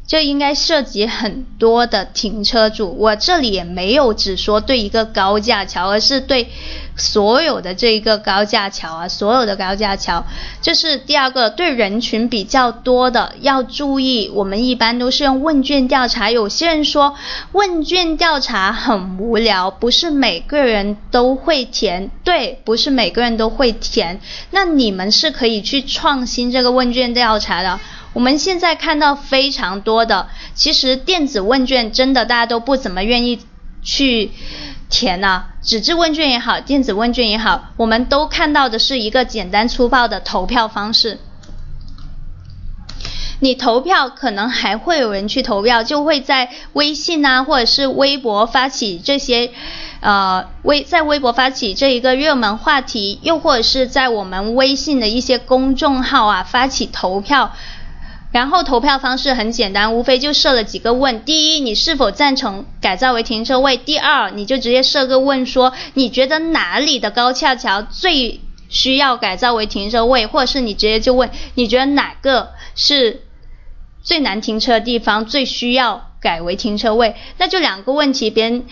[0.08, 6.50] 这应该涉及很多的停车主，我这里也没有只说对一个高架桥，而是对
[6.98, 10.26] 所有的这一个高架桥啊，所有的高架桥。
[10.62, 14.32] 这是第二个，对人群比较多的要注意。
[14.34, 17.16] 我们一般都是用问卷调查，有些人说
[17.52, 22.10] 问卷调查很无聊，不是每个人都会填。
[22.24, 24.22] 对，不是每个人都会填。
[24.52, 27.80] 那你们是可以去创新这个问卷调查的。
[28.14, 33.42] 我们现在看到非常多的，其实电子问卷真的大家都不怎么愿意
[33.84, 34.32] 去
[34.96, 41.20] 填呐，纸质问卷也好，电子问卷也好，我们都看到的是一个简单粗暴的投票方式。
[43.42, 49.52] 你投票可能还会有人去投票，就会在微信啊或者是微博发起这些，
[50.00, 57.52] 呃微在微博发起这一个热门话题，又或者是在我们微信的一些公众号啊发起投票。
[58.36, 63.78] 然后投票方式很简单，无非就设了几个问：第一，你是否赞成改造为停车位？
[63.78, 70.28] 第二，你就直接设个问说，你觉得哪里的高架桥最需要改造为停车位？
[70.28, 73.22] 或者是你直接就问，你觉得哪个是
[74.04, 77.16] 最难停车的地方，最需要改为停车位？
[77.38, 78.66] 那就两个问题，别人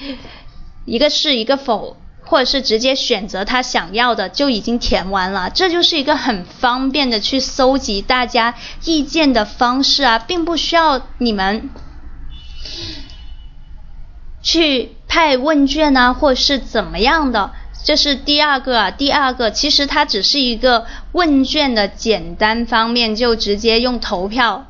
[0.83, 1.95] 一个是一个否。
[2.25, 8.55] 或者是直接选择他想要的就已经填完了，这就是一个很方便的去搜集大家
[8.85, 11.69] 意见的方式啊，并不需要你们
[14.41, 17.51] 去派问卷啊，或是怎么样的。
[17.83, 24.67] 这是第二个啊，第二个其实它只是一个问卷的简单方面，就直接用投票。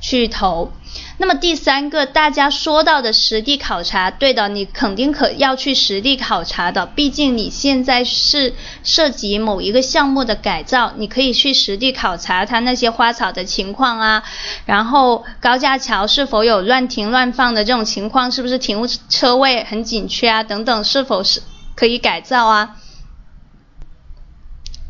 [0.00, 0.70] 去投。
[1.16, 14.24] 那么第三个，大家说到的实地考察，对的，你肯定可要去实地考察的，毕竟你现在是涉及某一个项目的改造，你可以去实地考察它那些花草的情况啊，
[14.66, 21.42] 然后高架桥是否有乱停乱放的这种情况，是不是停车位很紧缺啊，等等，是否是
[21.76, 22.76] 可以改造啊？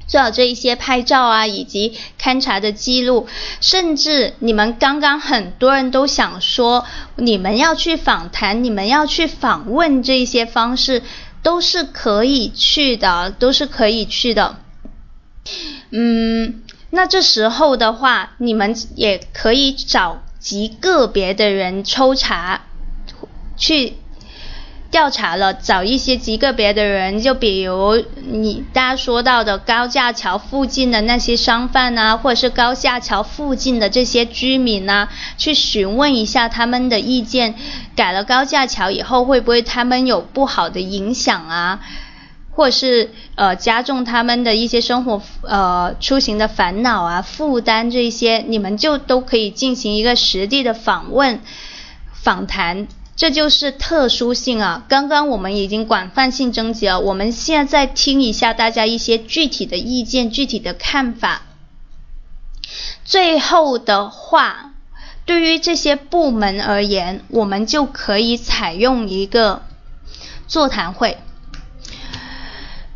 [0.06, 3.26] 做好这一些拍照啊，以及勘察的记录，
[3.60, 6.84] 甚至你们刚刚很多人都想说，
[7.16, 11.02] 你们要去访谈，你们要去访问这些方式，
[11.42, 14.56] 都是可以去的，都是可以去的。
[15.90, 22.66] 嗯，那这时候的话，你们也可以找极个别的人抽查
[23.56, 23.94] 去。
[24.94, 37.56] 调查了，找一些极个别的人，就比如你大家说到的高架桥附近的那些商贩啊，或者是高架桥附近的这些居民啊，去询问一下他们的意见。
[37.96, 41.80] 改了高架桥以后，会不会他们有不好的影响啊？
[42.52, 51.40] 或是呃加重他们的一些生活呃出行的烦恼啊、负担这些，你们就都可以进行一个实地的访问、
[52.12, 52.86] 访谈。
[53.16, 54.84] 这就是特殊性啊！
[54.88, 61.42] 刚刚我们已经广泛性征集了，我们现在听一下大家一些具体的意见、具体的看法。
[63.04, 64.72] 最后的话，
[65.24, 69.62] 对于这些部门而言，我们就可以采用一个
[70.48, 71.18] 座谈会。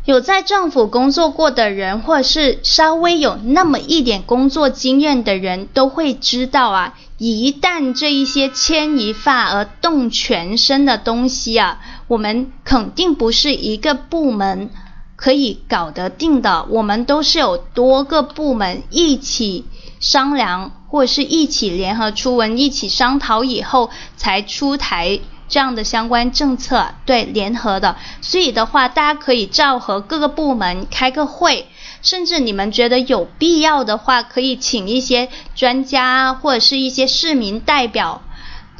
[0.03, 6.97] 有在政府工作过的人，或是稍微有那么一点工作经验的人，都会知道啊。
[7.19, 14.69] 一旦这一些牵一发而动全身的东西啊，我们肯定不是一个部门
[15.17, 16.65] 可以搞得定的。
[16.69, 19.65] 我们都是有多个部门一起
[19.99, 26.93] 商量，或者是一起联合出文，一起商讨以后才出台这样的相关政策。
[27.05, 27.97] 对，联合的。
[28.21, 31.67] 所以的话，大家可以召和各个部门开个会。
[32.01, 38.21] 甚至你们觉得有必要的话，可以请一些专家或者是一些市民代表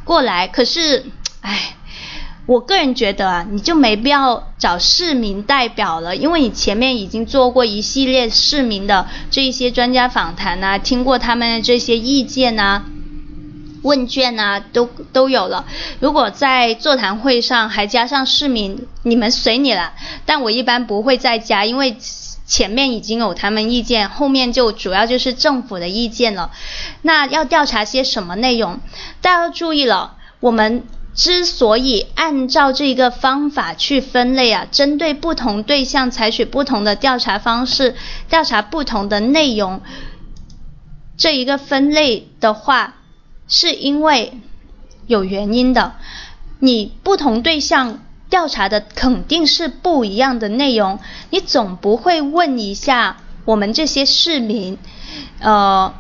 [0.06, 0.48] 过来。
[0.48, 1.06] 可是，
[1.42, 1.76] 唉，
[2.46, 12.84] 我个人觉得啊，你就没必要找市民代表了，因为你前面已经做过一系列市民的这一些专家访谈呐，听过他们这些意见呐、
[13.84, 15.66] 问卷呐，都都有了。
[16.00, 19.94] 如果在座谈会上还加上市民，你们随你了。
[20.26, 21.98] 但我一般不会再加，因为。
[22.50, 26.52] 前面已经有他们意见，后面就主要就是政府的意见了。
[27.04, 28.80] 那要调查些什么内容？
[29.22, 30.84] 大家要注意了，我们
[31.14, 37.96] 之所以按照这个方法去分类啊，针对不同对象采取不同的调查方式，
[38.28, 39.82] 调查不同的内容，
[41.18, 42.96] 这一个分类的话，
[43.48, 44.34] 是因为
[45.06, 45.94] 有原因的。
[46.60, 48.00] 你不同对象。
[48.30, 51.00] 调查的肯定是不一样的内容，
[51.32, 54.78] 你总不会问一下我们这些市民，
[55.40, 55.94] 呃，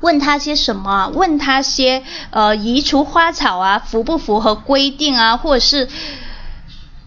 [0.00, 1.08] 问他些什么？
[1.14, 5.36] 问他些呃移除花草啊，符不符合规定啊？
[5.36, 5.88] 或者是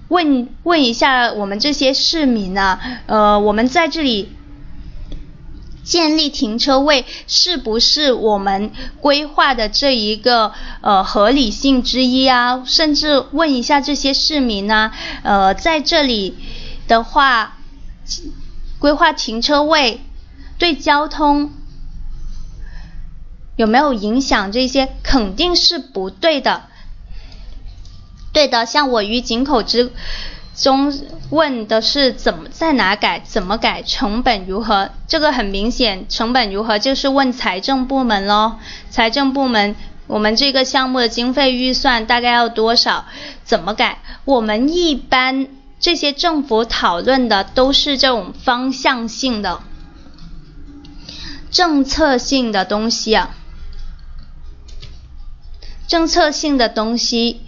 [0.08, 4.38] 问问一下我们这些市民啊，呃，我们在这里。
[5.84, 12.64] 建立停车位是不是我们规划的这一个呃合理性之一啊？
[12.66, 14.92] 甚至问一下这些市民呢，
[15.24, 16.38] 呃，在这里
[16.88, 17.58] 的话，
[18.80, 20.00] 规划停车位
[20.58, 21.52] 对交通
[23.58, 24.52] 有没有影响？
[24.52, 26.64] 这些肯定是不对的。
[28.32, 29.92] 对的，像我于井口之。
[30.56, 30.94] 中
[31.32, 34.92] 问的是怎么在哪改，怎么改，成本如何？
[35.08, 38.58] 这个很明显，成本如何就是问财政部门喽。
[38.92, 43.06] 财政部门，我们这个项目的经费预算大概要多少？
[43.44, 43.98] 怎么改？
[44.26, 45.48] 我们一般
[45.80, 49.62] 这些政府讨论的都是这种方向性的、
[51.50, 53.36] 政策性的东西啊，
[55.88, 57.42] 政策性的东西。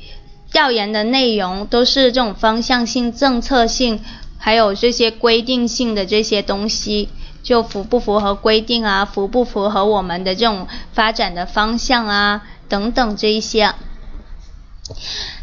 [0.51, 3.99] 调研的内容都是这种方向性、政策性，
[4.37, 7.09] 还有这些规定性的这些东西，
[7.43, 9.03] 就符不符合规定啊？
[9.03, 12.43] 符不符合我们的这种发展的方向啊？
[12.69, 13.73] 等等这一些。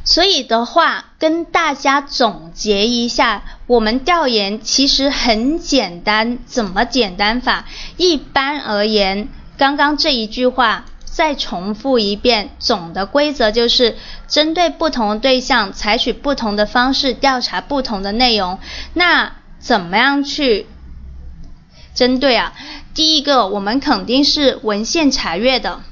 [0.05, 7.67] 所以的话，跟大家总结一下，我们调研其实很简单，怎么简单法？
[7.97, 10.87] 一般而言，刚刚这一句话。
[11.15, 13.99] 再重复一遍总的规则就是
[14.29, 18.59] 针对不同的对象采取不同的方式调查不同的内容。
[18.95, 20.67] 那怎么样去
[21.95, 22.55] 针对啊？
[22.95, 25.83] 第一个我们肯定是文献查阅的。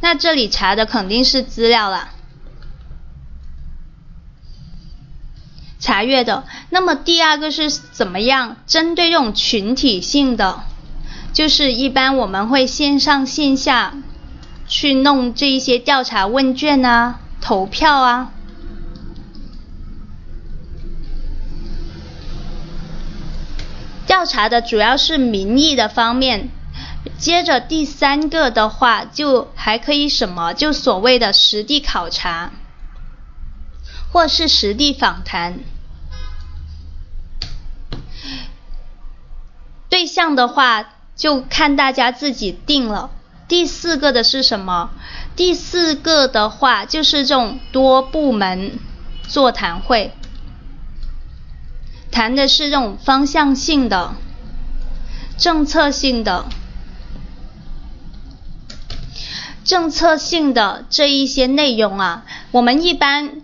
[0.00, 2.10] 那这里查的肯定是资料了
[5.80, 6.44] 查阅的。
[6.70, 8.56] 那么第二个是怎么样？
[8.68, 10.62] 针对这种群体性的
[11.32, 13.94] 就是一般我们会线上线下
[14.68, 18.32] 去弄这一些调查问卷啊投票啊。
[24.06, 26.48] 调查的主要是民意的方面
[27.18, 30.54] 接着第三个的话就还可以什么？
[30.54, 32.52] 就所谓的实地考察
[34.10, 35.60] 或是实地访谈。
[39.88, 43.10] 对象的话就看大家自己定了。
[43.48, 44.90] 第四个的是什么？
[45.34, 48.78] 第四个的话就是这种多部门
[49.26, 50.12] 座谈会。
[52.10, 54.14] 谈的是这种方向性的
[55.36, 56.46] 政策性的
[59.64, 63.42] 政策性的这一些内容啊我们一般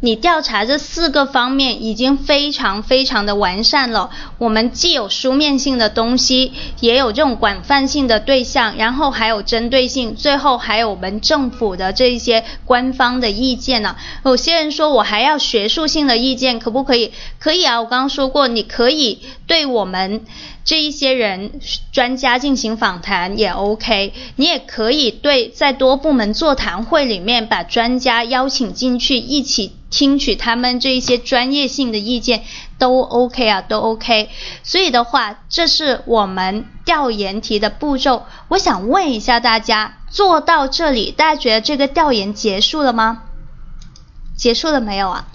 [0.00, 13.96] 你调查这四个方面已经非常非常的完善了我们既有书面性的东西也有这种广泛性的对象然后还有针对性最后还有我们政府的这一些官方的意见呢。
[14.26, 17.12] 有些人说我还要学术性的意见可不可以？
[17.38, 20.26] 可以啊我刚刚说过你可以对我们
[20.64, 21.60] 这一些人
[21.92, 32.44] 专家进行访谈也 ok 你也可以对在多部门座谈会里面把专家邀请进去一起听取他们这一些专业性的意见
[32.78, 34.30] 都 ok 啊都 ok
[34.62, 38.24] 所以的话这是我们调研题的步骤。
[38.48, 43.22] 我想问一下大家做到这里大家觉得这个调研结束了吗？
[44.36, 45.28] 结束了没有啊？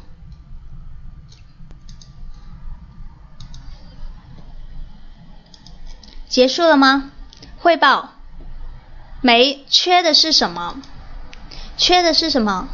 [6.29, 7.11] 结束了吗？
[7.57, 8.11] 汇报。
[9.21, 9.65] 没。
[9.67, 10.77] 缺的是什么？
[11.75, 12.69] 缺的是什么？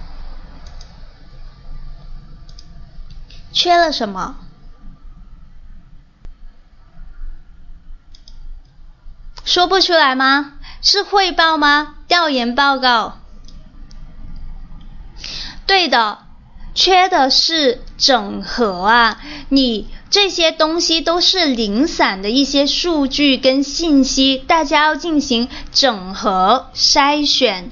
[3.54, 4.36] 缺了什么？
[9.46, 10.54] 说不出来吗？
[10.82, 11.96] 是汇报吗？
[12.10, 13.18] 调研报告。
[15.66, 16.20] 对的。
[16.74, 19.22] 缺的是整合啊。
[19.48, 27.70] 你这些东西都是零散的一些数据跟信息大家要进行整合筛选。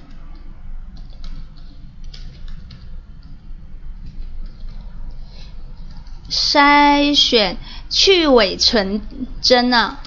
[6.29, 7.55] 筛选
[7.89, 8.99] 去伪存
[9.41, 9.99] 真呢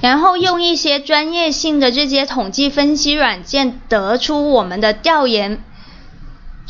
[0.00, 5.64] 然后用一些专业性的这些统计分析软件得出我们的调研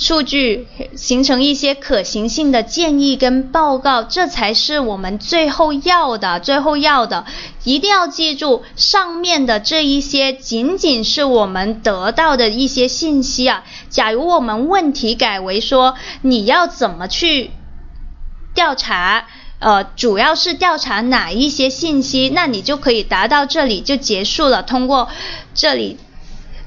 [0.00, 7.26] 数据形成一些可行性的建议跟报告这才是我们最后要的最后要的。
[7.64, 13.62] 一定要记住上面的这一些仅仅是我们得到的一些信息啊。
[13.90, 17.50] 假如我们问题改为说你要怎么去
[18.54, 19.26] 调查
[19.58, 24.62] 呃主要是调查哪一些信息那你就可以达到这里就结束了。
[24.62, 25.10] 通过
[25.52, 25.98] 这里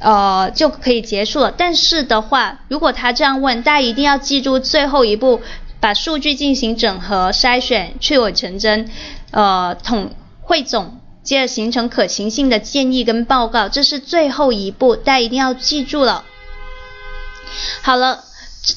[0.03, 1.51] 呃就可以结束了。
[1.55, 5.41] 但是的话如果他这样问大家一定要记住最后一步
[5.79, 8.89] 把数据进行整合筛选去伪成真
[9.31, 16.25] 呃统汇总接着形成可行性的建议跟报告这是最后一步大家一定要记住了。
[17.81, 18.23] 好了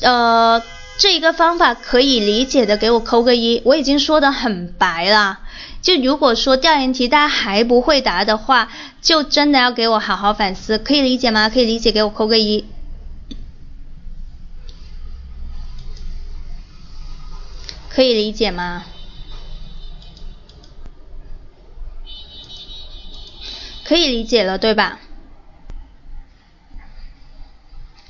[0.01, 0.62] 呃
[0.99, 5.40] 这一个方法可以理解的给我扣个一，我已经说的很白了，
[5.82, 8.70] 就如果说调研题大家还不会答的话，
[9.03, 11.51] 就真的要给我好好反思，可以理解吗？
[11.51, 12.64] 可以理解，给我扣个一。
[17.90, 18.84] 可以理解吗？
[23.84, 24.99] 可以理解了，对吧？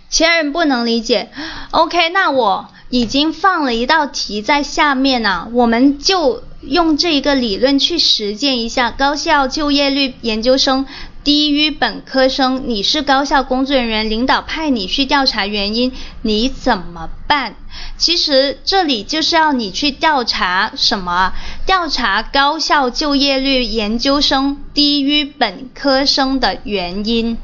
[0.08, 1.30] 其他人不能理解
[1.72, 2.70] ，ok，那我。
[2.88, 10.86] 已经放了一道题在下面呢我们就用这一个理论去实践一下高校就业率研究生
[11.24, 17.56] 低于本科生你是高校工作人员领导派你去调查原因你怎么办？
[17.98, 21.32] 其实这里就是要你去调查什么？
[21.66, 27.36] 调查高校就业率研究生低于本科生的原因。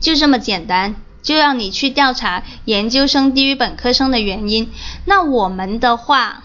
[0.00, 0.94] 就这么简单。
[1.22, 4.72] 就要你去调查研究生低于本科生的原因。
[5.04, 6.44] 那我们的话，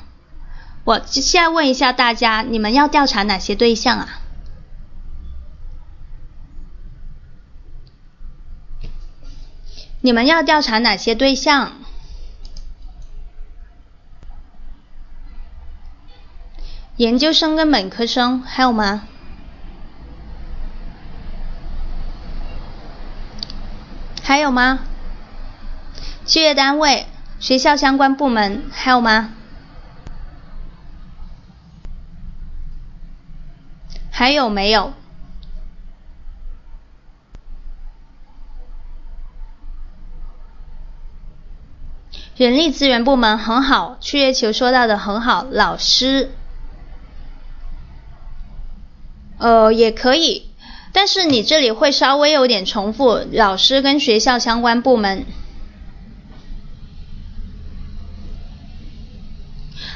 [0.84, 4.20] 我现在问一下大家，你们要调查哪些对象啊？
[10.00, 11.74] 你们要调查哪些对象？
[16.96, 19.08] 研究生跟本科生还有吗？
[24.28, 24.80] 还有吗？
[26.26, 27.08] 就业单位、
[27.40, 29.34] 学校相关部门还有吗？
[34.12, 34.92] 还有没有？
[42.36, 46.32] 人力资源部门很好，去月球说到的很好，老师，
[49.38, 50.47] 呃，也可以，
[50.98, 55.28] 但是你这里会稍微有点重复，老师跟学校相关部门。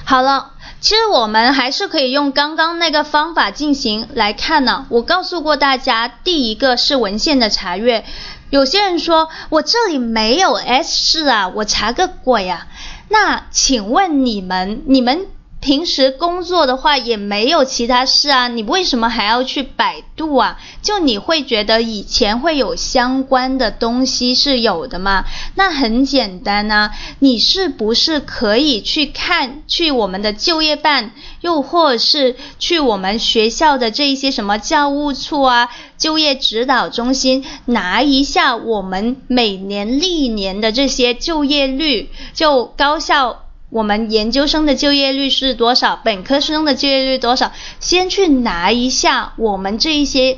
[0.04, 4.86] 好了，其实我们还是可以用刚刚那个方法进行来看呢。
[4.90, 8.06] 我告诉过大家，第一个是文献的查阅。
[8.52, 12.68] 有些人说我这里没有 S 式啊，我查个鬼啊！
[13.10, 15.26] 那请问你们，你们？
[15.62, 20.60] 平时工作的话也没有其他事啊，你为什么还要去百度啊？
[20.82, 25.24] 就你会觉得以前会有相关的东西是有的吗？
[25.54, 43.44] 那很简单啊，你是不是可以去看去我们的就业办，又或是去我们学校的这一些什么教务处啊、就业指导中心拿一下我们每年历年的这些就业率，就高校。
[43.72, 45.96] 我们研究生的就业率是多少？
[46.04, 47.54] 本科生的就业率多少？
[47.80, 50.38] 先去拿一下我们这一些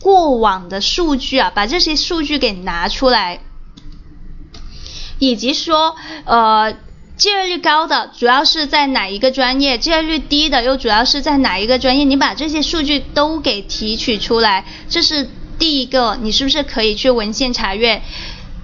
[0.00, 3.40] 过往的数据啊，把这些数据给拿出来，
[5.18, 6.72] 以及说，呃，
[7.16, 9.76] 就业率高的主要是在哪一个专业？
[9.76, 12.04] 就业率低的又主要是在哪一个专业？
[12.04, 18.02] 你把这些数据都给提取出来，这是第一个，你是不是可以去文献查阅？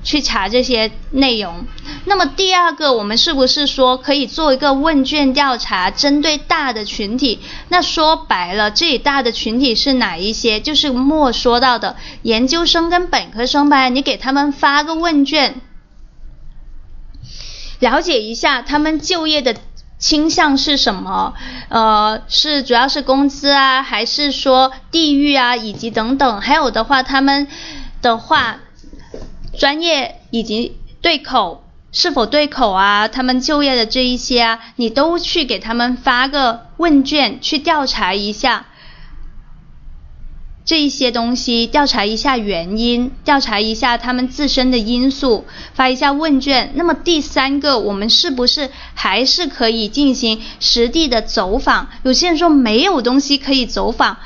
[0.05, 1.67] 去查这些内容。
[2.05, 7.41] 那么第二个，我们是不是说可以做一个问卷调查，针对大的群体？
[7.69, 10.61] 那说白了，这里大的群体是哪一些？
[10.61, 15.61] 就是莫说到的研究生跟本科生呗，你给他们发个问卷，
[17.81, 19.57] 了解一下他们就业的
[19.99, 21.33] 倾向是什么？
[21.71, 26.41] 呃，是主要是工资啊，还是说地域啊，以及等等？
[26.43, 27.49] 还有的话，他们
[28.03, 28.59] 的话。
[29.57, 33.09] 专业以及对口是否对口啊？
[33.09, 38.67] 他们就业的这一些啊，你都去给他们发个问卷，去调查一下
[40.65, 45.45] 这一些东西，调查一下原因，调查一下他们自身的因素，
[45.75, 46.73] 发一下问卷。
[46.75, 51.89] 那么第三个，我们是不是还是可以进行实地的走访？
[52.03, 54.17] 有些人说没有东西可以走访。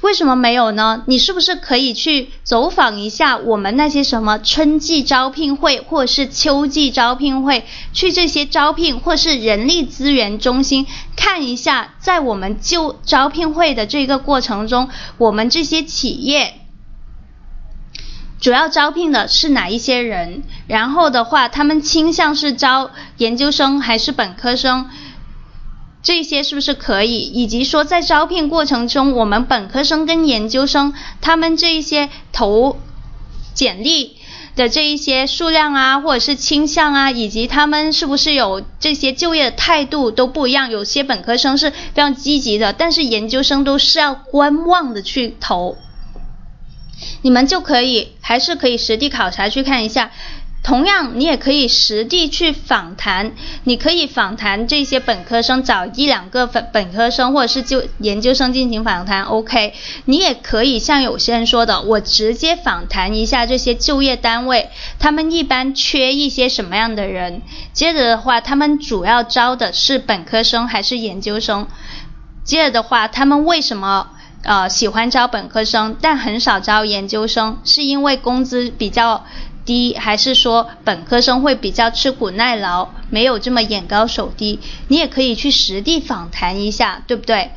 [0.00, 1.02] 为什么没有呢？
[1.06, 10.86] 你是不是可以去走访一下我们那些什么春季招聘会，或者是秋季招聘会，去这些招聘或是人力资源中心
[11.16, 14.88] 看一下，在我们就招聘会的这个过程中，
[15.18, 16.60] 我们这些企业
[18.40, 20.44] 主要招聘的是哪一些人？
[20.68, 24.88] 然后的话，他们倾向是招研究生还是本科生？
[26.02, 27.18] 这些是不是可以？
[27.18, 32.78] 以及说在招聘过程中，我们本科生跟研究生他们这一些投
[33.52, 34.16] 简历
[34.54, 40.70] 的这一些数量啊，或者是倾向啊，以及他们是不是有这些就业的态度都不一样。
[40.70, 45.76] 有些本科生是非常积极的，但是研究生都是要观望的去投。
[47.22, 50.10] 你们就可以还是可以实地考察去看一下。
[50.60, 53.32] 同样，你也可以实地去访谈，
[53.64, 59.72] 你可以访谈这些本科生，找一两个本本科生或者是就研究生进行访谈，OK。
[60.04, 67.40] 你也可以像有些人说的，我直接访谈一下这些就业单位，他们一般缺一些什么样的人？
[67.72, 71.66] 接着的话，他们主要招的是本科生还是研究生？
[72.44, 74.08] 接着的话，他们为什么
[74.42, 77.58] 呃喜欢招本科生，但很少招研究生？
[77.64, 79.24] 是因为工资比较？
[79.68, 84.60] 低还是说本科生会比较吃苦耐劳，没有这么眼高手低？
[84.88, 87.50] 你也可以去实地访谈一下，对不对？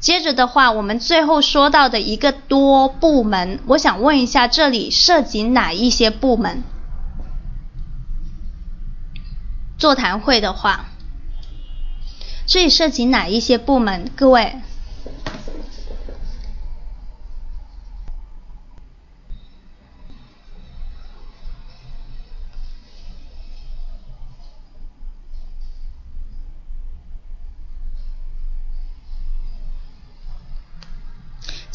[0.00, 6.64] 接着的话，我们最后说到的一个多部门，我想问一下，这里涉及哪一些部门？
[9.78, 10.86] 座谈会的话，
[12.44, 14.10] 这里涉及哪一些部门？
[14.16, 14.56] 各位？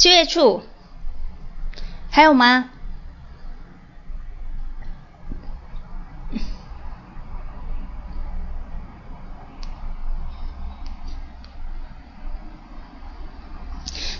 [0.07, 0.61] 就业处
[2.09, 2.69] 还有吗？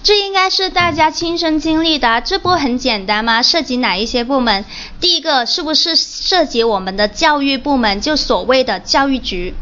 [0.04, 3.42] 这应该是大家亲身经历的，这不很简单吗？
[3.42, 4.66] 涉及哪一些部门？
[5.00, 9.56] 第一个是不是涉及我们的教育部门，就所谓的教育局？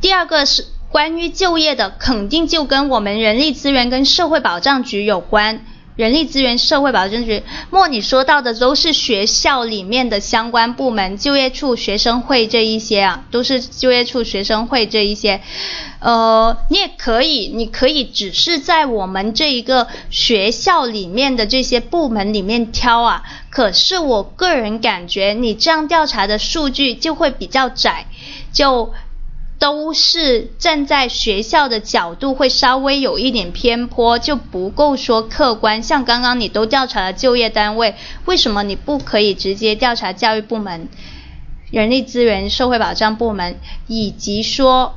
[0.00, 5.66] 第二个是关于就业的，肯定就跟我们人力资源跟社会保障局有关。
[5.96, 15.40] 人力资源社会保障局，莫你说到的都是学校里面的相关部门，就业处、学生会这一些啊，都是就业处、学生会这一些。
[15.98, 23.24] 呃，你也可以，你可以只是在我们这一个学校里面的这些部门里面挑啊。
[23.50, 28.06] 可是我个人感觉，你这样调查的数据就会比较窄，
[28.52, 28.94] 就。
[29.58, 35.82] 都是站在学校的角度，会稍微有一点偏颇，就不够说客观。
[35.82, 37.94] 像刚刚你都调查了就业单位，
[38.26, 40.88] 为什么你不可以直接调查教育部门、
[41.70, 44.94] 人力资源社会保障部门，以及说？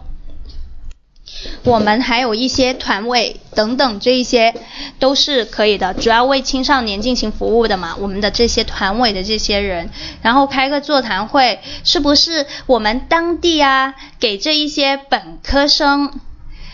[1.63, 4.53] 我们还有一些团委等等，这一些
[4.99, 7.95] 都是可以的，主要为青少年进行服务的嘛。
[7.99, 9.89] 我们的这些团委的这些人，
[10.21, 16.11] 然后开个座谈会，是不是我们当地啊，给这一些本科生，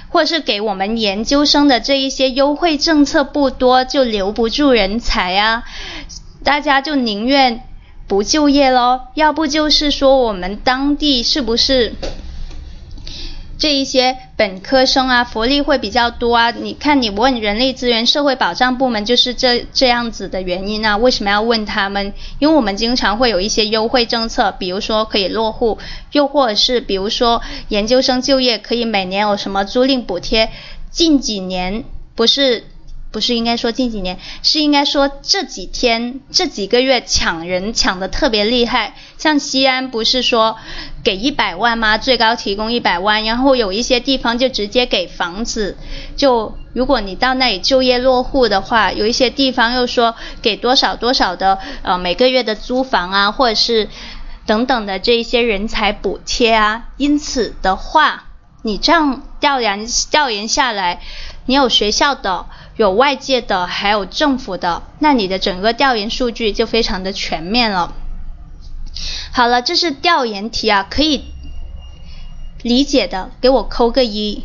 [0.10, 5.64] 或是给我们研究生的这一些优惠政策不多，就留不住人才啊？
[6.44, 7.64] 大家就宁愿
[8.08, 11.96] 不就业咯，要不就是说我们当地是不是？
[13.58, 16.52] 这一些本科生啊，福利会比较多啊。
[16.52, 20.98] 你看，你问人力资源社会保障部门，就是这这样子的原因啊。
[20.98, 22.14] 为什么要问他们？
[22.40, 25.78] 因为我们经常会有一些优惠政策，比如说可以落户，
[26.12, 30.50] 又或者是比如说研究生就业可以每年有什么租赁补贴。
[30.90, 31.84] 近几年
[32.16, 32.66] 不是。
[33.14, 38.96] 不是应该说近几年，是应该说这几天、这几个月抢人抢的特别厉害。
[39.20, 40.58] 像西安不是说
[41.04, 42.00] 给一百万吗？
[42.00, 45.78] 最高提供一百万，然后有一些地方就直接给房子。
[46.18, 53.90] 就如果你到那里就业落户的话，有一些地方又说给多少多少的呃每个月的租房啊，或者是
[54.48, 56.88] 等等的这一些人才补贴啊。
[56.98, 58.26] 因此的话，
[58.64, 61.02] 你这样调研调研下来，
[61.46, 62.46] 你有学校的。
[62.76, 67.94] 有外界的，还有政府的，那你的整个调研数据就非常的全面了。
[69.32, 71.26] 好了，这是调研题啊，可以
[72.64, 74.44] 理解的，给我扣个一。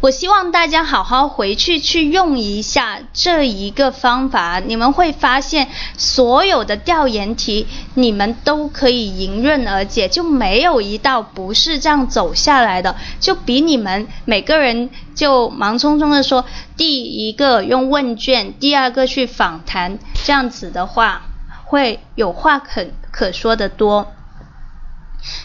[0.00, 12.96] 我希望大家好好回去去用一下这一个方法，你们会发现所有的调研题你们都可以迎刃而解，就没有一道不是这样走下来的。
[13.20, 16.44] 就比你们每个人就忙匆匆的说，
[16.76, 21.22] 第一个用问卷，第二个去访谈，这样子的话
[21.64, 24.12] 会有话可可说的多。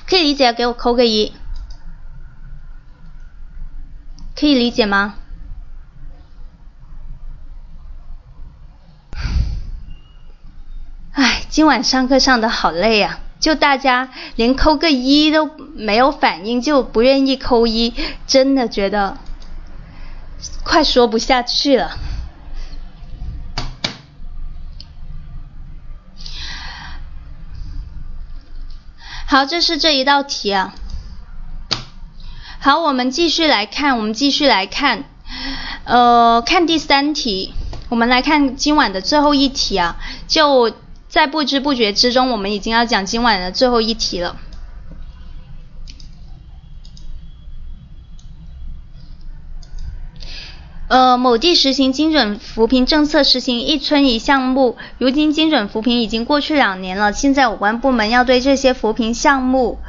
[0.08, 1.32] 可以理解，给我扣个一。
[4.40, 5.16] 可以理解吗？
[11.14, 17.96] 唉，今晚上课上的好累呀，就大家连扣个一都没有反应，就不愿意扣一，
[18.28, 19.18] 真的觉得
[20.64, 21.98] 快说不下去了。
[29.26, 30.76] 好，这是这一道题啊。
[32.68, 35.06] 好，我们继续来看，我们继续来看，
[35.86, 37.54] 呃，看第三题。
[37.88, 39.96] 我们来看今晚的最后一题啊，
[40.28, 40.74] 就
[41.08, 44.36] 在不知不觉之中，我们已经要讲今晚的最后一题了。
[50.90, 54.76] 呃，某地实行精准扶贫政策，实行一村一项目。
[54.98, 59.80] 如今精准扶贫已经过去两年了，现在有关部门要对这些扶贫项目。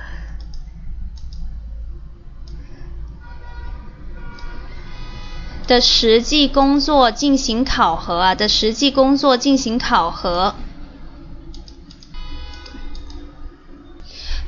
[5.69, 10.55] 的实际工作进行考核啊，的实际工作进行考核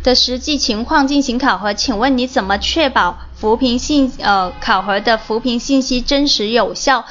[0.03, 7.05] 的实际情况进行考核，请问你怎么确保扶贫信呃考核的扶贫信息真实有效？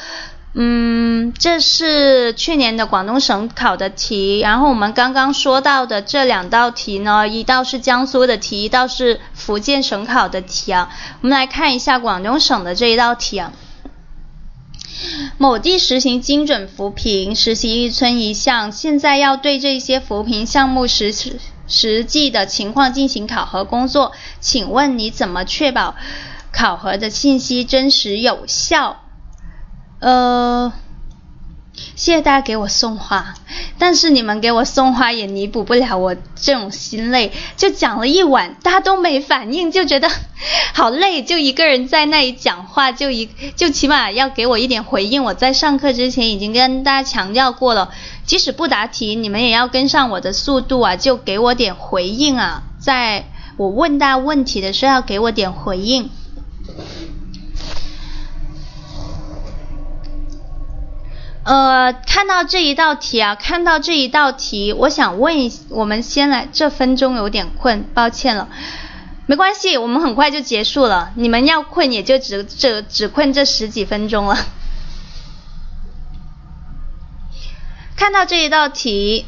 [0.55, 10.89] 嗯，这是去年的广东省考的题，然后我们刚刚说到的这两道题呢，一道是江苏的题，一道是福建省考的题啊。
[11.21, 13.53] 我们来看一下广东省的这一道题啊。
[15.37, 21.13] 某地实行精准扶贫，实行一村一项，现在要对这些扶贫项目实
[21.67, 25.95] 实际的情况进行考核工作，请问你怎么确保
[26.51, 29.01] 考核的信息真实有效？
[29.99, 30.73] 呃，
[31.95, 33.33] 谢谢大家给我送花，
[33.77, 37.31] 但是你们给我送花也弥补不了我这种心累。
[37.57, 40.09] 就讲了一晚，大家都没反应，就觉得
[40.73, 45.23] 好累，就一个人在那里讲话，就一就起码要给我一点回应。
[45.23, 47.91] 我在上课之前已经跟大家强调过了，
[48.25, 53.25] 即使不答题，你们也要跟上我的速度啊，就给我点回应啊，在
[53.57, 56.09] 我问大家问题的时候要给我点回应。
[61.43, 68.49] 呃，看到这一道题啊，看到这一道题，我想问一，我们先来，这分钟有点困，抱歉了，
[69.25, 71.11] 没关系，我们很快就结束了。
[71.15, 74.37] 你们要困也就只只只困这十几分钟了。
[77.95, 79.25] 看到这一道题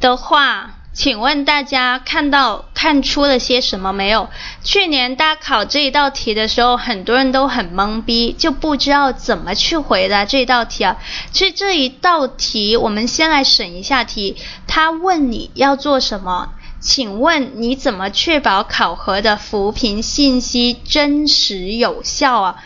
[0.00, 0.74] 的话。
[0.94, 4.30] 请问大家看到看出了些什么没有？
[4.62, 10.96] 去年大家考这一道题的时候，很多人都很懵逼，就不知道怎么去回答这道题啊。
[11.32, 14.36] 所以这一道题，我们先来审一下题。
[14.68, 16.54] 他问你要做什么？
[16.80, 22.62] 请问你怎么确保考核的扶贫信息真实有效啊？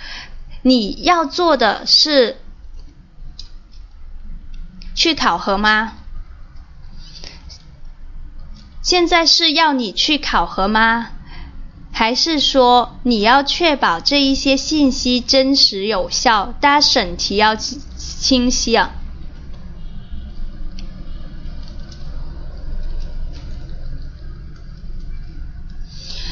[0.63, 2.37] 你要做的是
[4.95, 5.95] 去考核吗？
[8.89, 11.09] 现在是要你去考核吗？
[11.93, 16.55] 还是说你要确保这一些信息真实有效？
[16.59, 18.93] 大家审题要清晰啊！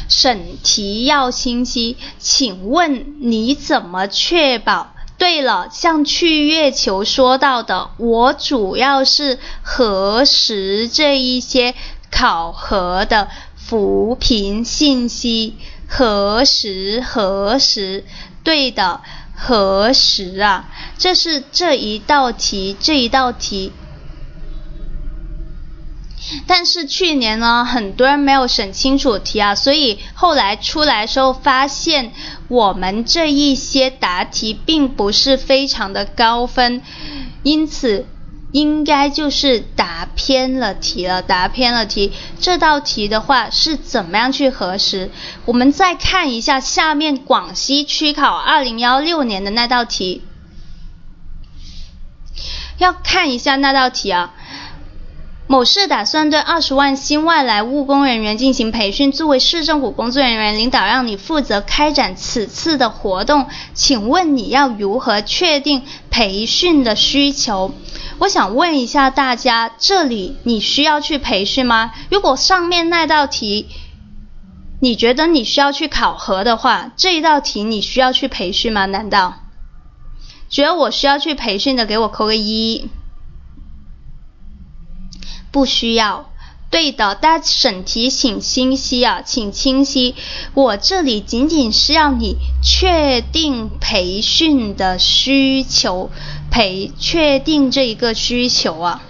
[0.09, 1.98] 审题要清晰。
[2.18, 4.94] 请问你怎么确保？
[5.18, 11.74] 对了，像去月球说到的，我主要是核实这一些。
[12.16, 18.04] 考核的扶贫信息核实核实，
[18.42, 19.02] 对的
[19.34, 20.64] 核实啊，
[20.96, 23.70] 这是这一道题这一道题。
[26.46, 32.12] 但是去年呢，很多人没有审清楚题啊，所以后来出来时候发现，
[32.48, 36.80] 我们这一些答题并不是非常的高分，
[37.42, 38.06] 因此。
[38.57, 42.14] 应该就是答偏了题了，答偏了题。
[42.40, 45.11] 这道题的话是怎么样去核实？
[45.44, 50.22] 我们再看一下下面广西区考二零幺六年的那道题，
[52.78, 54.32] 要看一下那道题啊。
[55.49, 67.72] 某市打算对二十万新外来务工人员进行培训，作为市政府工作人员，领导让你负责开展此次的活动，请问你要如何确定培训的需求？
[68.18, 71.92] 我想问一下大家，这里你需要去培训吗？
[72.11, 73.68] 如果上面那道题，
[74.80, 78.86] 你觉得你需要去考核的话，这一道题你需要去培训吗？
[78.86, 79.34] 难道
[80.51, 82.88] 觉得我需要去培训的，给我扣个一。
[85.57, 86.28] 不需要，
[86.68, 90.14] 对的，大家审题请清晰啊，请清晰。
[90.52, 96.11] 我这里仅仅是要你确定培训的需求，
[96.50, 99.00] 培确定这一个需求啊。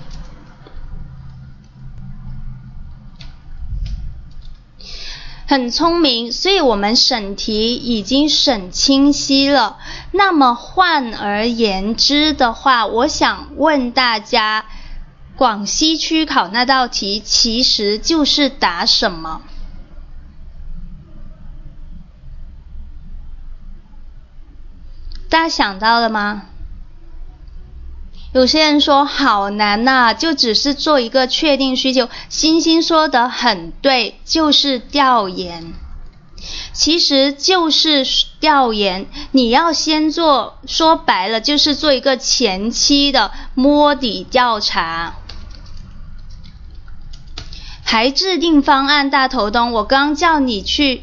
[5.48, 9.78] 很聪明，所以我们审题已经审清晰了。
[10.12, 14.66] 那么换而言之的话，我想问大家。
[15.36, 19.42] 广西区考那道题其实就是答什么？
[25.28, 26.46] 大家想到了吗？
[28.32, 32.08] 有些人说好难呐，就只是做一个确定需求。
[32.28, 35.74] 星星说的很对，就是调研，
[36.72, 38.06] 其实就是
[38.40, 39.06] 调研。
[39.32, 45.14] 你要先做，说白了就是做一个前期的摸底调查。
[47.88, 51.02] 还制定方案，大头东，我刚叫你去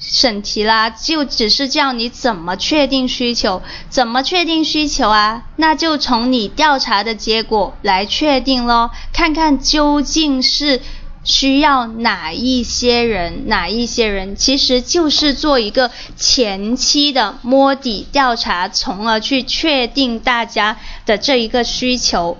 [0.00, 5.44] 审题啦，就只是叫你怎么确定需求，怎么确定需求啊？
[5.54, 10.80] 那就从你调查的结果来确定咯，看看究竟是
[11.22, 22.36] 需要哪一些人，哪一些人，其实就是做一个前期的摸底调查，从而去确定大家的这一个需求。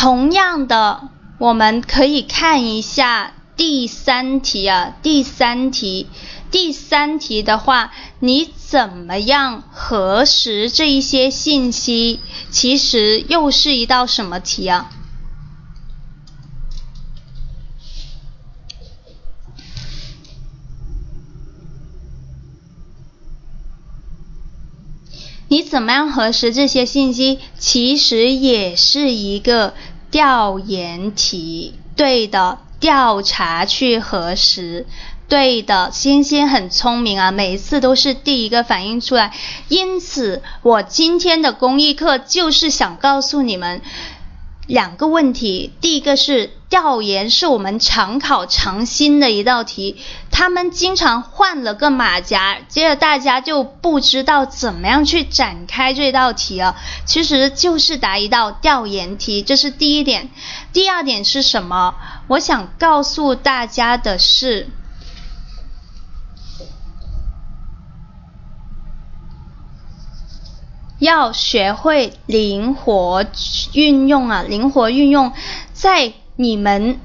[0.00, 6.06] 同样的，我们可以看一下第三题啊，第三题，
[6.50, 12.20] 第三题的话，你怎么样核实这一些信息？
[12.50, 14.90] 其实又是一道什么题啊？
[25.50, 27.40] 你怎么样核实这些信息？
[27.58, 29.74] 其实也是一个
[30.08, 34.86] 调研题，对的，调查去核实。
[35.28, 39.32] 对的，星星很聪明啊，每一次都是第一个反应出来。
[39.68, 43.82] 因此，我今天的公益课就是想告诉你们
[44.70, 45.72] 两个问题。
[45.80, 49.96] 第一个是调研是我们常考常新的一道题，
[50.30, 56.76] 他们经常换了个马甲，接着大家就不知道怎么样去展开这道题了。
[57.04, 60.30] 其实就是答一道调研题，这是第一点。
[60.72, 61.96] 第二点是什么？
[62.28, 64.68] 我想告诉大家的是。
[71.00, 73.24] 要学会灵活
[73.72, 75.32] 运用啊，灵活运用，
[75.72, 77.00] 在你们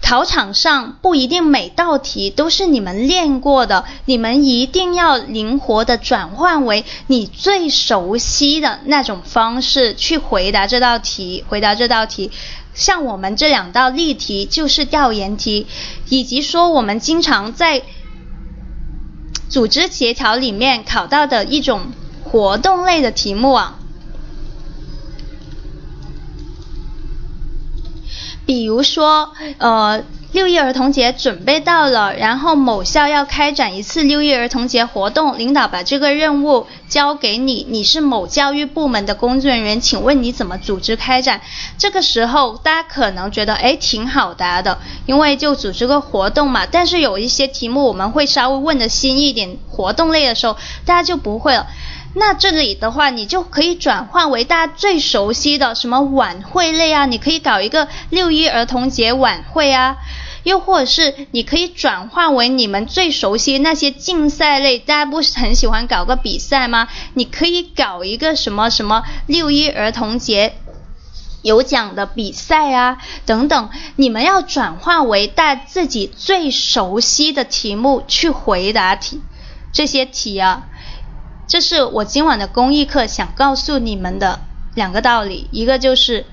[0.00, 12.30] 考场上不一定每道题都是你们练过的，你们一定要灵活的转换为你最熟悉的那种方式去回答这道题，回答这道题。
[12.72, 15.66] 像我们这两道例题就是调研题，
[16.08, 17.82] 以及说我们经常在
[19.48, 21.88] 组织协调里面考到的一种。
[22.30, 23.78] 活动类的题目啊，
[28.44, 30.02] 比如说，呃，
[30.32, 41.40] 六一儿童节准备到了，然后某校要开展一次六一儿童节活动，领导把这个任务交给你，你是某教育部门的工作人员，请问你怎么组织开展？
[41.78, 46.66] 这个时候大家可能觉得，哎，挺好答的，因为就组织个活动嘛。
[46.70, 51.66] 但是有一些题目我们会稍微问的新一点，活动类的时候，大家就不会了。
[52.14, 59.98] 那这里的话，你就可以转换为大家最熟悉的什么晚会类啊，你可以搞一个六一儿童节晚会啊，
[60.42, 66.88] 又或者是你可以转换为你们最熟悉那些竞赛类，大家不是很喜欢搞个比赛吗？
[67.14, 70.54] 你可以搞一个什么什么六一儿童节
[71.42, 79.20] 有奖的比赛啊，等等，你们要转换为大自己最熟悉的题目去回答题，
[79.72, 80.64] 这些题啊。
[81.48, 84.40] 这是我今晚的公益课想告诉你们的
[84.74, 86.26] 两个道理，一个就是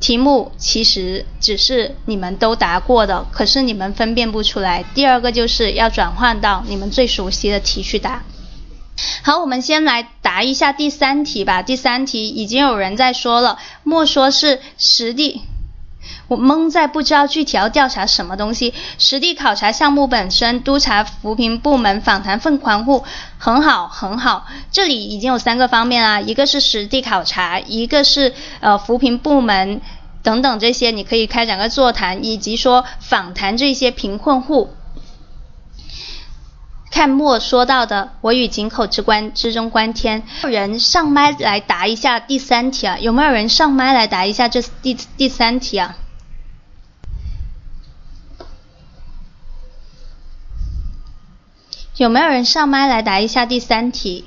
[0.00, 8.22] 题目其实只是你们都答过的，可是你们分辨不出来；第二个就是要转换到你们最熟悉的题去答。
[9.22, 11.60] 好，我们先来答一下第三题吧。
[11.60, 15.42] 第三题已经有人在说了，莫说是实地。
[16.28, 18.74] 我懵在不知道具体要调查什么东西。
[18.98, 23.04] 实地考察项目本身，督查扶贫部门，访谈奉还户，
[23.38, 24.46] 很好很好。
[24.70, 29.80] 这里已经有三个方面啦，一个是实地考察，一个是呃扶贫部门
[30.22, 34.75] 等等这些，你可以开展个座谈，以及说访谈这些贫困户。
[36.96, 40.22] 看莫说到的，我与井口之关之中观天。
[40.44, 42.96] 有人上麦来答一下第三题啊？
[42.98, 45.94] 有没有人上麦来答一下这第第三题啊？
[51.98, 54.24] 有没有人上麦来答一下第三题？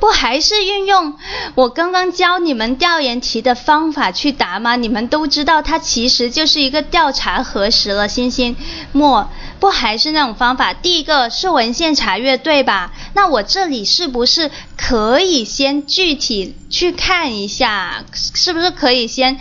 [0.00, 1.16] 不还是运用
[1.54, 4.76] 我刚刚教你们调研题的方法去答吗？
[4.76, 8.56] 你们都知道它其实就是一个调查核实了，星星
[8.92, 9.28] 莫。
[9.60, 10.72] 不还是那种方法？
[10.72, 12.92] 第一个是文献查阅，对吧？
[13.14, 18.04] 那我这里是不是可以先具体去看一下？
[18.14, 19.40] 是不是可以先？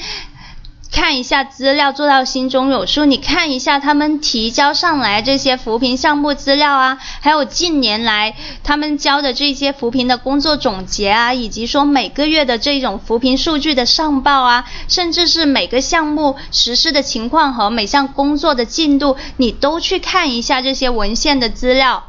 [0.92, 3.06] 看一下资料，做到心中有数。
[3.06, 22.08] 你看一下他们提交上来这些扶贫项目资料啊，还有近年来他们交的这些扶贫的工作总结啊，以及说每个月的这种扶贫数据的上报啊，甚至是每个项目实施的情况和每项工作的进度，你都去看一下这些文献的资料，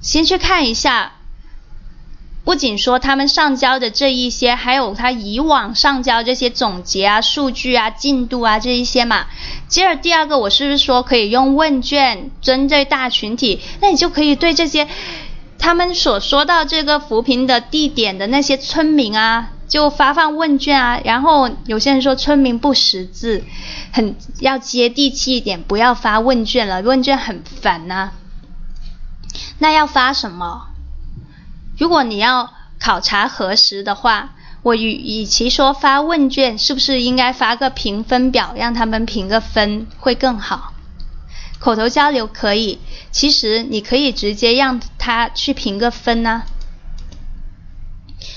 [0.00, 1.12] 先去看一下。
[2.44, 9.26] 不仅说他们上交的这一些，还有他以往上交这些总结啊、数据啊、进度啊这一些嘛。
[9.66, 13.60] 接着第二个，我是不是说可以用问卷针对大群体？
[13.80, 14.86] 那你就可以对这些
[15.58, 21.00] 他们所说到这个扶贫的地点的那些村民啊，就发放问卷啊。
[21.02, 23.42] 然后有些人说村民不识字，
[23.90, 28.10] 很要接地气一点，不要发问卷了，问卷很烦呐。
[29.60, 30.73] 那要发什么？
[31.78, 40.72] 如果你要考察核实的话，我与与其说发问卷，是不是应该发个评分表，让他们评个分会更好？
[41.58, 42.78] 口头交流可以，
[43.10, 46.42] 其实你可以直接让他去评个分呢，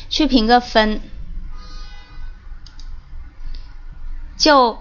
[0.10, 1.02] 去评个分。
[4.38, 4.80] 就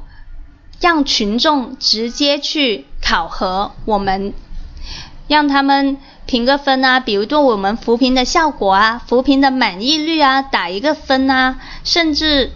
[0.80, 4.34] 让群众直接去考核我们，
[5.28, 12.52] 让他们评个分啊，比如对我们扶贫的效果啊、扶贫的满意率啊打一个分啊，甚至。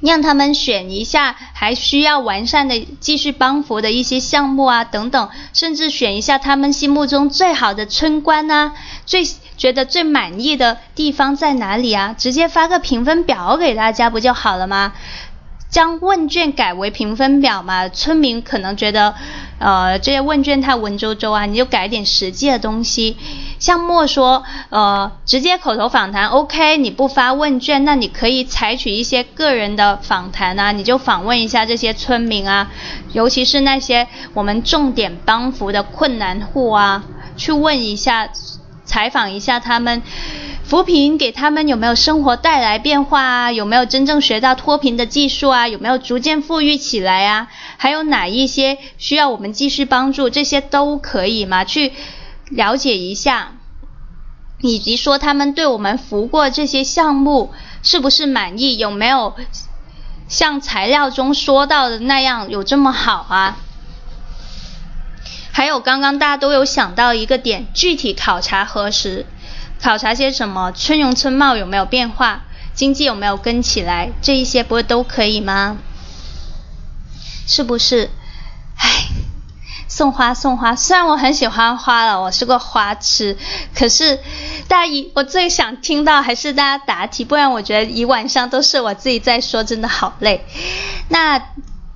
[0.00, 8.74] 让他们选一下还需要完善的继续帮扶的一些项目啊，等等，甚至选一下他们心目中最好的村官啊，
[9.06, 9.24] 最
[9.56, 12.14] 觉得最满意的地方在哪里啊？
[12.16, 14.92] 直接发个评分表给大家不就好了吗？
[15.70, 19.14] 将问卷改为评分表嘛，村民可能觉得，
[19.58, 23.16] 呃，这些问卷太文绉绉啊，你就改点实际的东西。
[23.58, 32.70] 像莫说，呃，直接口头访谈 OK，你不发问卷，那你可以采取一些个人的访谈啊，你就访问一下这些村民啊，
[33.12, 37.04] 尤其是那些我们重点帮扶的困难户啊，
[37.36, 38.28] 去问一下，
[38.88, 40.02] 采访一下他们。
[40.64, 43.52] 扶贫给他们有没有生活带来变化啊？
[43.52, 45.66] 有没有真正学到脱贫的技术啊？
[45.66, 47.48] 有没有逐渐富裕起来啊？
[47.78, 50.28] 还有哪一些需要我们继续帮助？
[50.28, 51.64] 这些都可以吗？
[51.64, 51.94] 去
[52.50, 53.52] 了解一下，
[54.60, 58.76] 以及说他们对我们扶过这些项目是不是满意？
[58.76, 59.34] 有没有
[60.28, 63.56] 像材料中说到的那样有这么好啊？
[65.58, 69.26] 还有刚刚大家都有想到一个点，具体考察核实。
[69.82, 70.70] 考察些什么？
[70.70, 72.42] 村容村貌有没有变化？
[72.74, 74.12] 经济有没有跟起来？
[74.22, 75.78] 这一些不是都可以吗？
[77.48, 78.08] 是不是？
[78.76, 79.08] 唉，
[79.88, 83.36] 送花送花，虽然我很喜欢花了，我是个花痴，
[83.74, 84.20] 可是
[84.68, 90.46] 大家一我最想听到还是大家答题，不然我觉得一晚上都是我自己在说，真的好累。
[91.08, 91.42] 那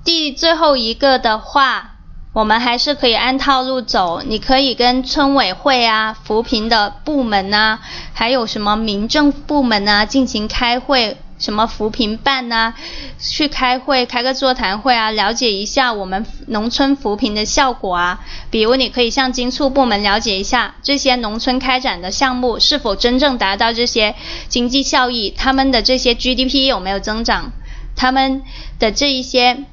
[0.03, 1.91] 第最后一个的话。
[2.33, 7.79] 我们还是可以按套路走，你可以跟村委会啊、扶贫的部门啊，
[8.11, 12.73] 还有什么民政部门啊进行开会，什么扶贫办呐，
[13.19, 18.21] 去开会，开个座谈会啊，了解一下我们农村扶贫的效果啊。
[18.49, 24.15] 比如你可以向经促部门了解一下这些农村开展的项目是否真正达到这些
[24.47, 27.51] 经济效益，他们的这些 GDP 有没有增长，
[27.95, 28.41] 他们
[28.79, 29.65] 的这一些。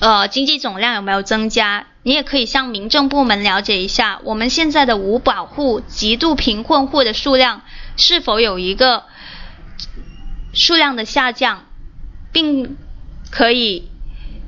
[0.00, 1.86] 呃，经济总量有没有增加？
[2.02, 7.62] 你也可以向民政部门了解一下，我们现在的无保户、极度贫困户的数量
[7.96, 9.04] 是否有一个
[10.54, 11.64] 数量的下降，
[12.32, 12.76] 并
[13.30, 13.90] 可以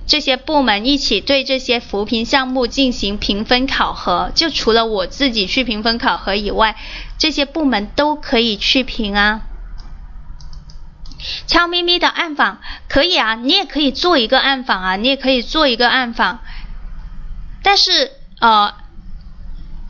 [0.07, 4.33] 这些部门一起对这些扶贫项目进行评分考核。
[4.35, 6.76] 就除了我自己去评分考核以外，
[7.18, 9.43] 这些部门都可以去评啊。
[11.46, 12.58] 悄咪咪的暗访
[12.88, 16.40] 可以啊，你也可以做一个暗访啊，你也可以做一个暗访。
[17.62, 18.72] 但是呃，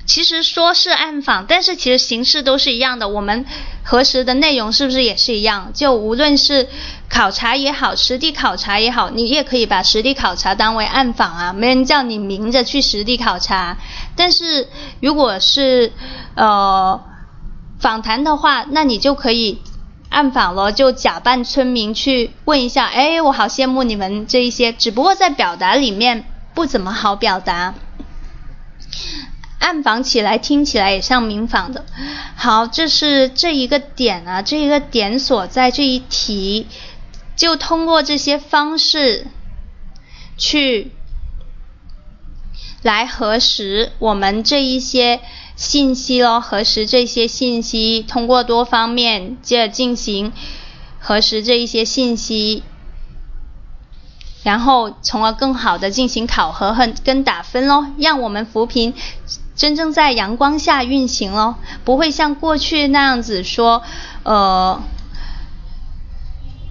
[0.07, 3.09] 其实说是暗访，但是其实形式都是一样的。
[3.09, 3.47] 我们
[3.85, 5.73] 核实的内容是不是也是一样？
[5.73, 6.69] 就无论是
[7.09, 13.77] 考察也好，实地考察也好，你也可以把实地考察当为暗访啊，没人叫你明着去实地考察。
[14.17, 14.69] 但是
[15.01, 15.93] 如果是
[16.35, 17.01] 呃
[17.79, 19.63] 访谈的话，那你就可以。
[20.11, 27.75] 暗访了，就假扮村民去问一下，哎，我好羡慕你们这一些，只不过在表达里面不怎么好表达。
[29.61, 31.85] 暗访起来听起来也像明访的。
[32.35, 36.67] 好，这是这一个点啊，这一个点所在这一题，
[37.37, 39.29] 就通过这些方式
[40.37, 40.91] 去
[42.83, 45.21] 来核实我们这一些。
[45.57, 50.33] 信息咯，核实这些信息，通过多方面接着进行
[50.99, 52.63] 核实这一些信息，
[54.43, 58.95] 然后从而更好的进行考核和跟打分咯，让我们扶贫
[59.55, 63.83] 真正在阳光下运行咯，不会像过去那样子说，
[64.23, 64.83] 呃，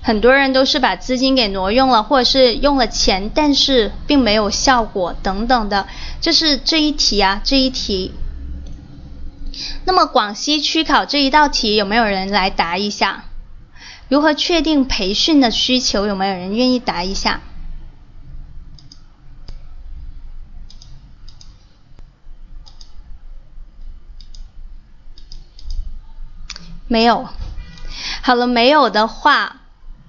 [0.10, 5.88] 很多人都是把资金给挪用了，或者是用了钱，但是并没有效果等等的，
[6.20, 8.16] 这是这一题啊，这一题。
[9.86, 13.26] 那么广西区考这一道题有没有人来答一下？
[14.08, 16.08] 如何确定培训的需求？
[16.08, 17.42] 有没有人愿意答一下？
[26.88, 27.30] 没有。
[28.24, 29.58] 好了，没有的话。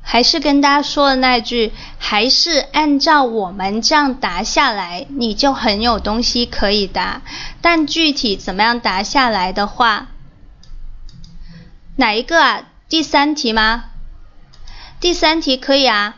[0.02, 7.22] 还是跟大家说的那句，还是按照我们这样答下来，你就很有东西可以答。
[7.60, 10.08] 但具体怎么样答下来的话，
[11.96, 12.62] 哪一个啊？
[12.88, 13.84] 第三题吗？
[14.98, 16.16] 第三题可以啊。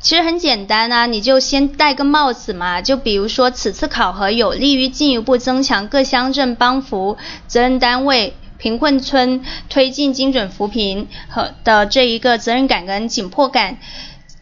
[0.00, 2.82] 其实很简单啊，你就先戴个帽子嘛。
[2.82, 7.16] 就比如说，此次考核有利于进一步增强各乡镇帮扶
[7.46, 8.34] 责任单位。
[8.60, 13.78] 贫困村推进精准扶贫和的这一个责任感跟紧迫感，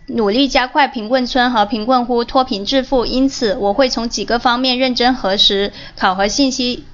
[0.09, 6.85] 努力加快贫困村和贫困户脱贫致富，因此我会从几个方面认真核实考核信息。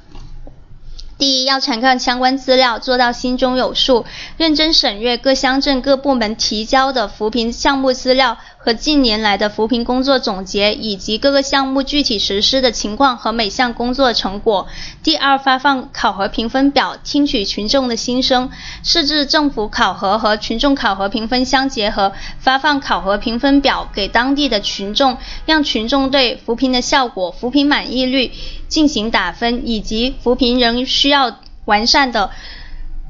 [1.17, 4.05] 第一，要查看相关资料，做到心中有数，
[4.37, 8.37] 认真审阅各乡镇各部门提交的扶贫项目资料。
[8.65, 14.67] 和近年来的扶贫工作总结，以及各个项目具体实施的情况和每项工作成果。
[15.03, 18.51] 第二，发放考核评分表，听取群众的心声。
[18.83, 28.33] 市至政府考核和群众考核评分相结合，发放考核评分表给当地的群众，让群众对扶贫的效果、扶贫满意率
[28.69, 32.31] 进行打分，以及扶贫仍需要完善的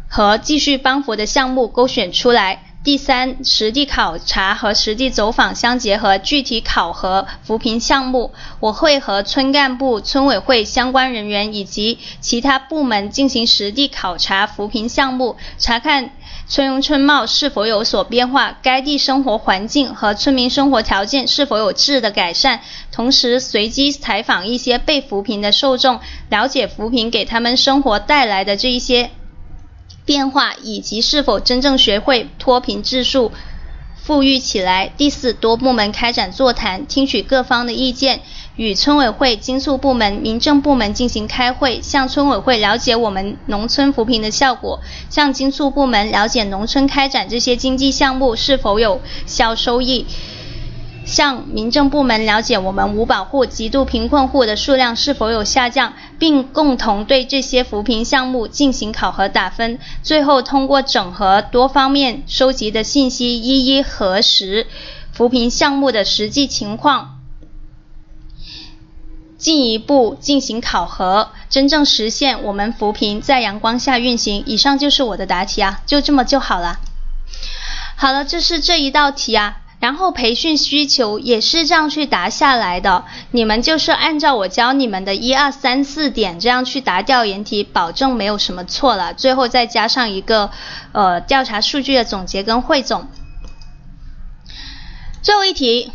[0.09, 2.74] 和继续帮扶的项目勾选出来。
[2.85, 8.35] 第三，实地考察和实地走访相结合，具体考核扶贫项目。
[8.61, 16.11] 我会和村干部、村委会相关人员以及其他部门进行实地考察扶贫项目，查看
[16.47, 22.61] 村容村貌是否有所变化，该地生活环境和村民生活条件是否有质的改善。
[22.93, 29.11] 同时，随机采访一些被扶贫的受众，了解扶贫给他们生活带来的这一些。
[30.05, 33.33] 变化以及是否真正学会脱贫致富、
[33.97, 34.93] 富裕起来。
[34.97, 38.21] 第四，多部门开展座谈，听取各方的意见，
[38.57, 50.07] 与村委会、经促部门、民政部门进行开会，向村委会了解我们农村扶贫的效果，向经促部门了解农村开展这些经济项目是否有效收益。
[51.05, 59.79] 向民政部门了解我们五保户、极度贫困户的数量是否有下降，并共同对这些扶贫项目进行考核打分。
[60.03, 64.67] 最后，通过整合多方面收集的信息，一一核实
[65.13, 67.19] 扶贫项目的实际情况，
[69.37, 74.43] 进一步进行考核，真正实现我们扶贫在阳光下运行。
[74.47, 76.81] 以上就是我的答题啊，就这么就好了。
[77.97, 79.59] 好了，这是这一道题啊。
[79.85, 89.13] 然后培训需求也是这样去答下来的，你们就是按照我教你们的一二三四点这样去答调研题，保证没有什么错了。
[89.13, 90.49] 最后再加上一个
[90.93, 93.09] 呃调查数据的总结跟汇总。
[95.21, 95.93] 最后一题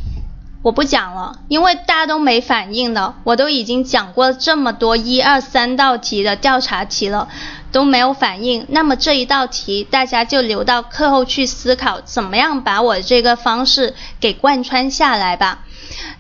[0.61, 7.27] 我不讲了，因为大家都没反应的，我都已经讲过这么多一二三道题的调查题了。
[7.71, 15.59] 都没有反应，那么这一道题大家就留到课后去思考，怎么样把我这个方式给贯穿下来吧。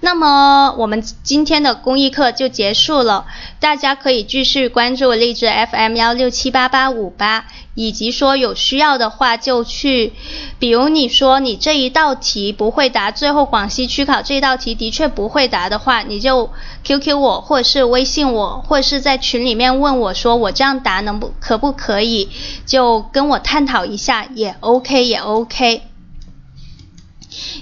[0.01, 3.25] 那么我们今天的公益课就结束了，
[3.59, 7.45] 大家可以继续关注励志 FM 幺六七八八五八。
[7.75, 10.13] 以及说有需要的话就去，
[10.57, 16.51] 比如你说你这一道题不会答，最后广西区考这一道题的确不会答的话，你就
[16.83, 22.29] QQ 我或者是微信我，或者是在群里面问我说我这样答能不可不可以，
[22.65, 25.83] 就跟我探讨一下也 OK 也 OK。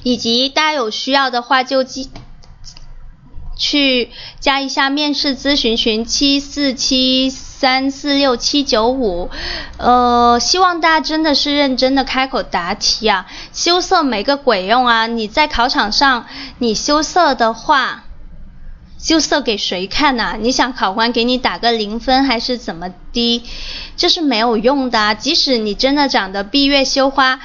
[0.04, 2.10] 以及大家有需要的话就记
[3.58, 7.32] 去加一下面试咨询群七四七。
[7.60, 9.32] 三四六七九五，
[9.78, 15.08] 呃，希望大家真的是认真的开口答题啊，羞涩没个鬼用啊！
[15.08, 16.28] 你在考场上
[16.60, 18.04] 你羞涩的话，
[19.00, 20.38] 羞涩给谁看呐？
[20.40, 23.44] 你想考官给你打个零分还是怎么的？
[23.96, 27.40] 这是没有用的，即使你真的长得闭月羞花。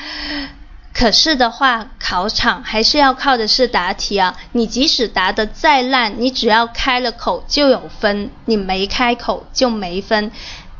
[0.94, 4.36] 可是的话，考场还是要靠的是答题啊。
[4.52, 10.30] 你即使答得再烂，你只要开了口就有分，你没开口就没分。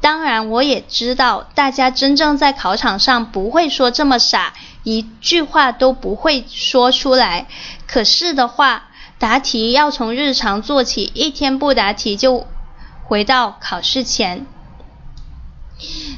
[0.01, 4.53] 当然，我也知道大家真正在考场上不会说这么傻，
[4.83, 7.47] 一句话都不会说出来。
[7.87, 12.47] 可是的话，答题要从日常做起，一天不答题就
[13.05, 14.47] 回到考试前。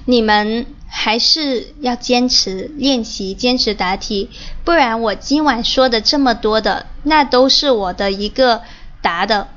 [0.05, 0.67] 你们。
[0.97, 4.31] 还是要坚持练习，坚持答题，
[4.65, 8.63] 不然我今晚说的这么多的，那都是我的一个
[9.03, 9.49] 答的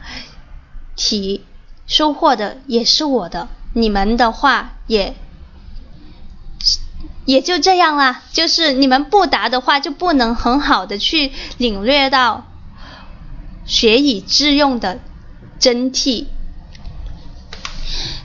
[0.96, 1.46] 题，
[1.86, 5.14] 收获的也是我的，你们的话也
[7.26, 8.24] 也就这样啦。
[8.34, 12.48] 就是你们不答的话，就不能很好的去领略到
[13.64, 15.00] 学以致用的
[15.60, 16.26] 真谛。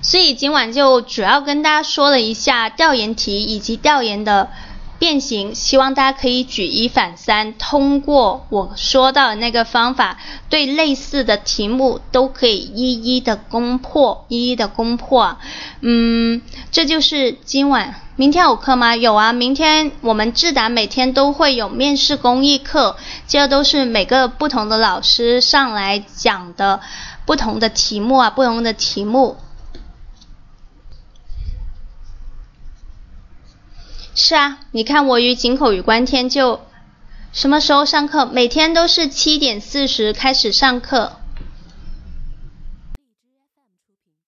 [0.01, 4.51] 所以今晚就主要跟大家说了一下调研题以及调研的
[4.98, 10.18] 变形，希望大家可以举一反三，通过我说到的那个方法，
[10.48, 15.36] 对类似的题目都可以一一的攻破，一一的攻破。
[15.80, 16.40] 嗯，
[16.70, 17.97] 这就是今晚。
[18.14, 18.94] 明天有课吗？
[18.94, 22.94] 有啊，明天我们智达每天都会有面试公益课，
[23.26, 26.80] 这都是每个不同的老师上来讲的
[27.24, 29.39] 不同的题目啊，不同的题目。
[34.14, 36.60] 是啊，你看我与井口与关天就
[37.32, 38.26] 什么时候上课？
[38.26, 41.22] 每天都是七点四十开始上课。